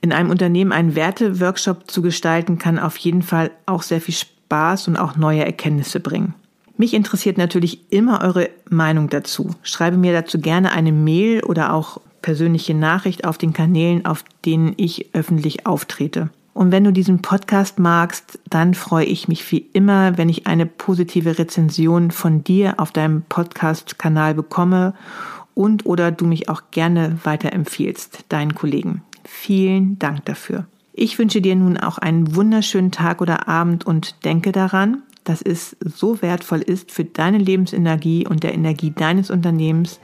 In 0.00 0.12
einem 0.12 0.30
Unternehmen 0.30 0.72
einen 0.72 0.94
Werte-Workshop 0.94 1.90
zu 1.90 2.02
gestalten, 2.02 2.58
kann 2.58 2.78
auf 2.78 2.96
jeden 2.96 3.22
Fall 3.22 3.50
auch 3.66 3.82
sehr 3.82 4.00
viel 4.00 4.14
Spaß 4.14 4.88
und 4.88 4.96
auch 4.96 5.16
neue 5.16 5.44
Erkenntnisse 5.44 6.00
bringen. 6.00 6.34
Mich 6.76 6.94
interessiert 6.94 7.38
natürlich 7.38 7.92
immer 7.92 8.22
eure 8.22 8.50
Meinung 8.68 9.08
dazu. 9.08 9.50
Schreibe 9.62 9.96
mir 9.96 10.12
dazu 10.12 10.40
gerne 10.40 10.72
eine 10.72 10.90
Mail 10.90 11.44
oder 11.44 11.72
auch 11.72 12.00
persönliche 12.22 12.74
Nachricht 12.74 13.24
auf 13.24 13.38
den 13.38 13.52
Kanälen, 13.52 14.04
auf 14.04 14.24
denen 14.44 14.74
ich 14.76 15.14
öffentlich 15.14 15.66
auftrete. 15.66 16.30
Und 16.54 16.70
wenn 16.70 16.84
du 16.84 16.92
diesen 16.92 17.22
Podcast 17.22 17.78
magst, 17.78 18.38
dann 18.50 18.74
freue 18.74 19.06
ich 19.06 19.26
mich 19.26 19.50
wie 19.50 19.66
immer, 19.72 20.18
wenn 20.18 20.28
ich 20.28 20.46
eine 20.46 20.66
positive 20.66 21.38
Rezension 21.38 22.10
von 22.10 22.44
dir 22.44 22.74
auf 22.78 22.92
deinem 22.92 23.22
Podcast-Kanal 23.22 24.34
bekomme 24.34 24.94
und 25.54 25.86
oder 25.86 26.10
du 26.10 26.26
mich 26.26 26.48
auch 26.48 26.62
gerne 26.70 27.18
weiterempfiehlst, 27.24 28.26
deinen 28.28 28.54
Kollegen. 28.54 29.02
Vielen 29.24 29.98
Dank 29.98 30.24
dafür. 30.26 30.66
Ich 30.92 31.18
wünsche 31.18 31.40
dir 31.40 31.56
nun 31.56 31.78
auch 31.78 31.96
einen 31.98 32.34
wunderschönen 32.34 32.90
Tag 32.90 33.22
oder 33.22 33.48
Abend 33.48 33.86
und 33.86 34.24
denke 34.24 34.52
daran, 34.52 35.02
dass 35.24 35.40
es 35.40 35.76
so 35.80 36.20
wertvoll 36.20 36.60
ist 36.60 36.90
für 36.90 37.04
deine 37.04 37.38
Lebensenergie 37.38 38.26
und 38.26 38.42
der 38.42 38.52
Energie 38.52 38.90
deines 38.90 39.30
Unternehmens, 39.30 40.00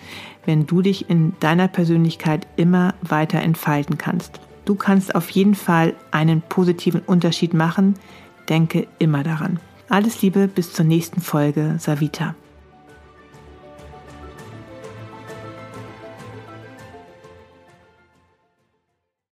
wenn 0.47 0.67
du 0.67 0.81
dich 0.81 1.11
in 1.11 1.35
deiner 1.41 1.69
Persönlichkeit 1.69 2.47
immer 2.57 2.95
weiter 3.03 3.41
entfalten 3.41 3.99
kannst. 3.99 4.41
Du 4.69 4.75
kannst 4.75 5.15
auf 5.15 5.31
jeden 5.31 5.55
Fall 5.55 5.95
einen 6.11 6.43
positiven 6.43 7.01
Unterschied 7.01 7.55
machen. 7.55 7.95
Denke 8.51 8.87
immer 8.99 9.23
daran. 9.23 9.61
Alles 9.89 10.21
Liebe, 10.21 10.47
bis 10.47 10.75
zur 10.75 10.85
nächsten 10.85 11.23
Folge. 11.23 11.77
Savita. 11.79 12.35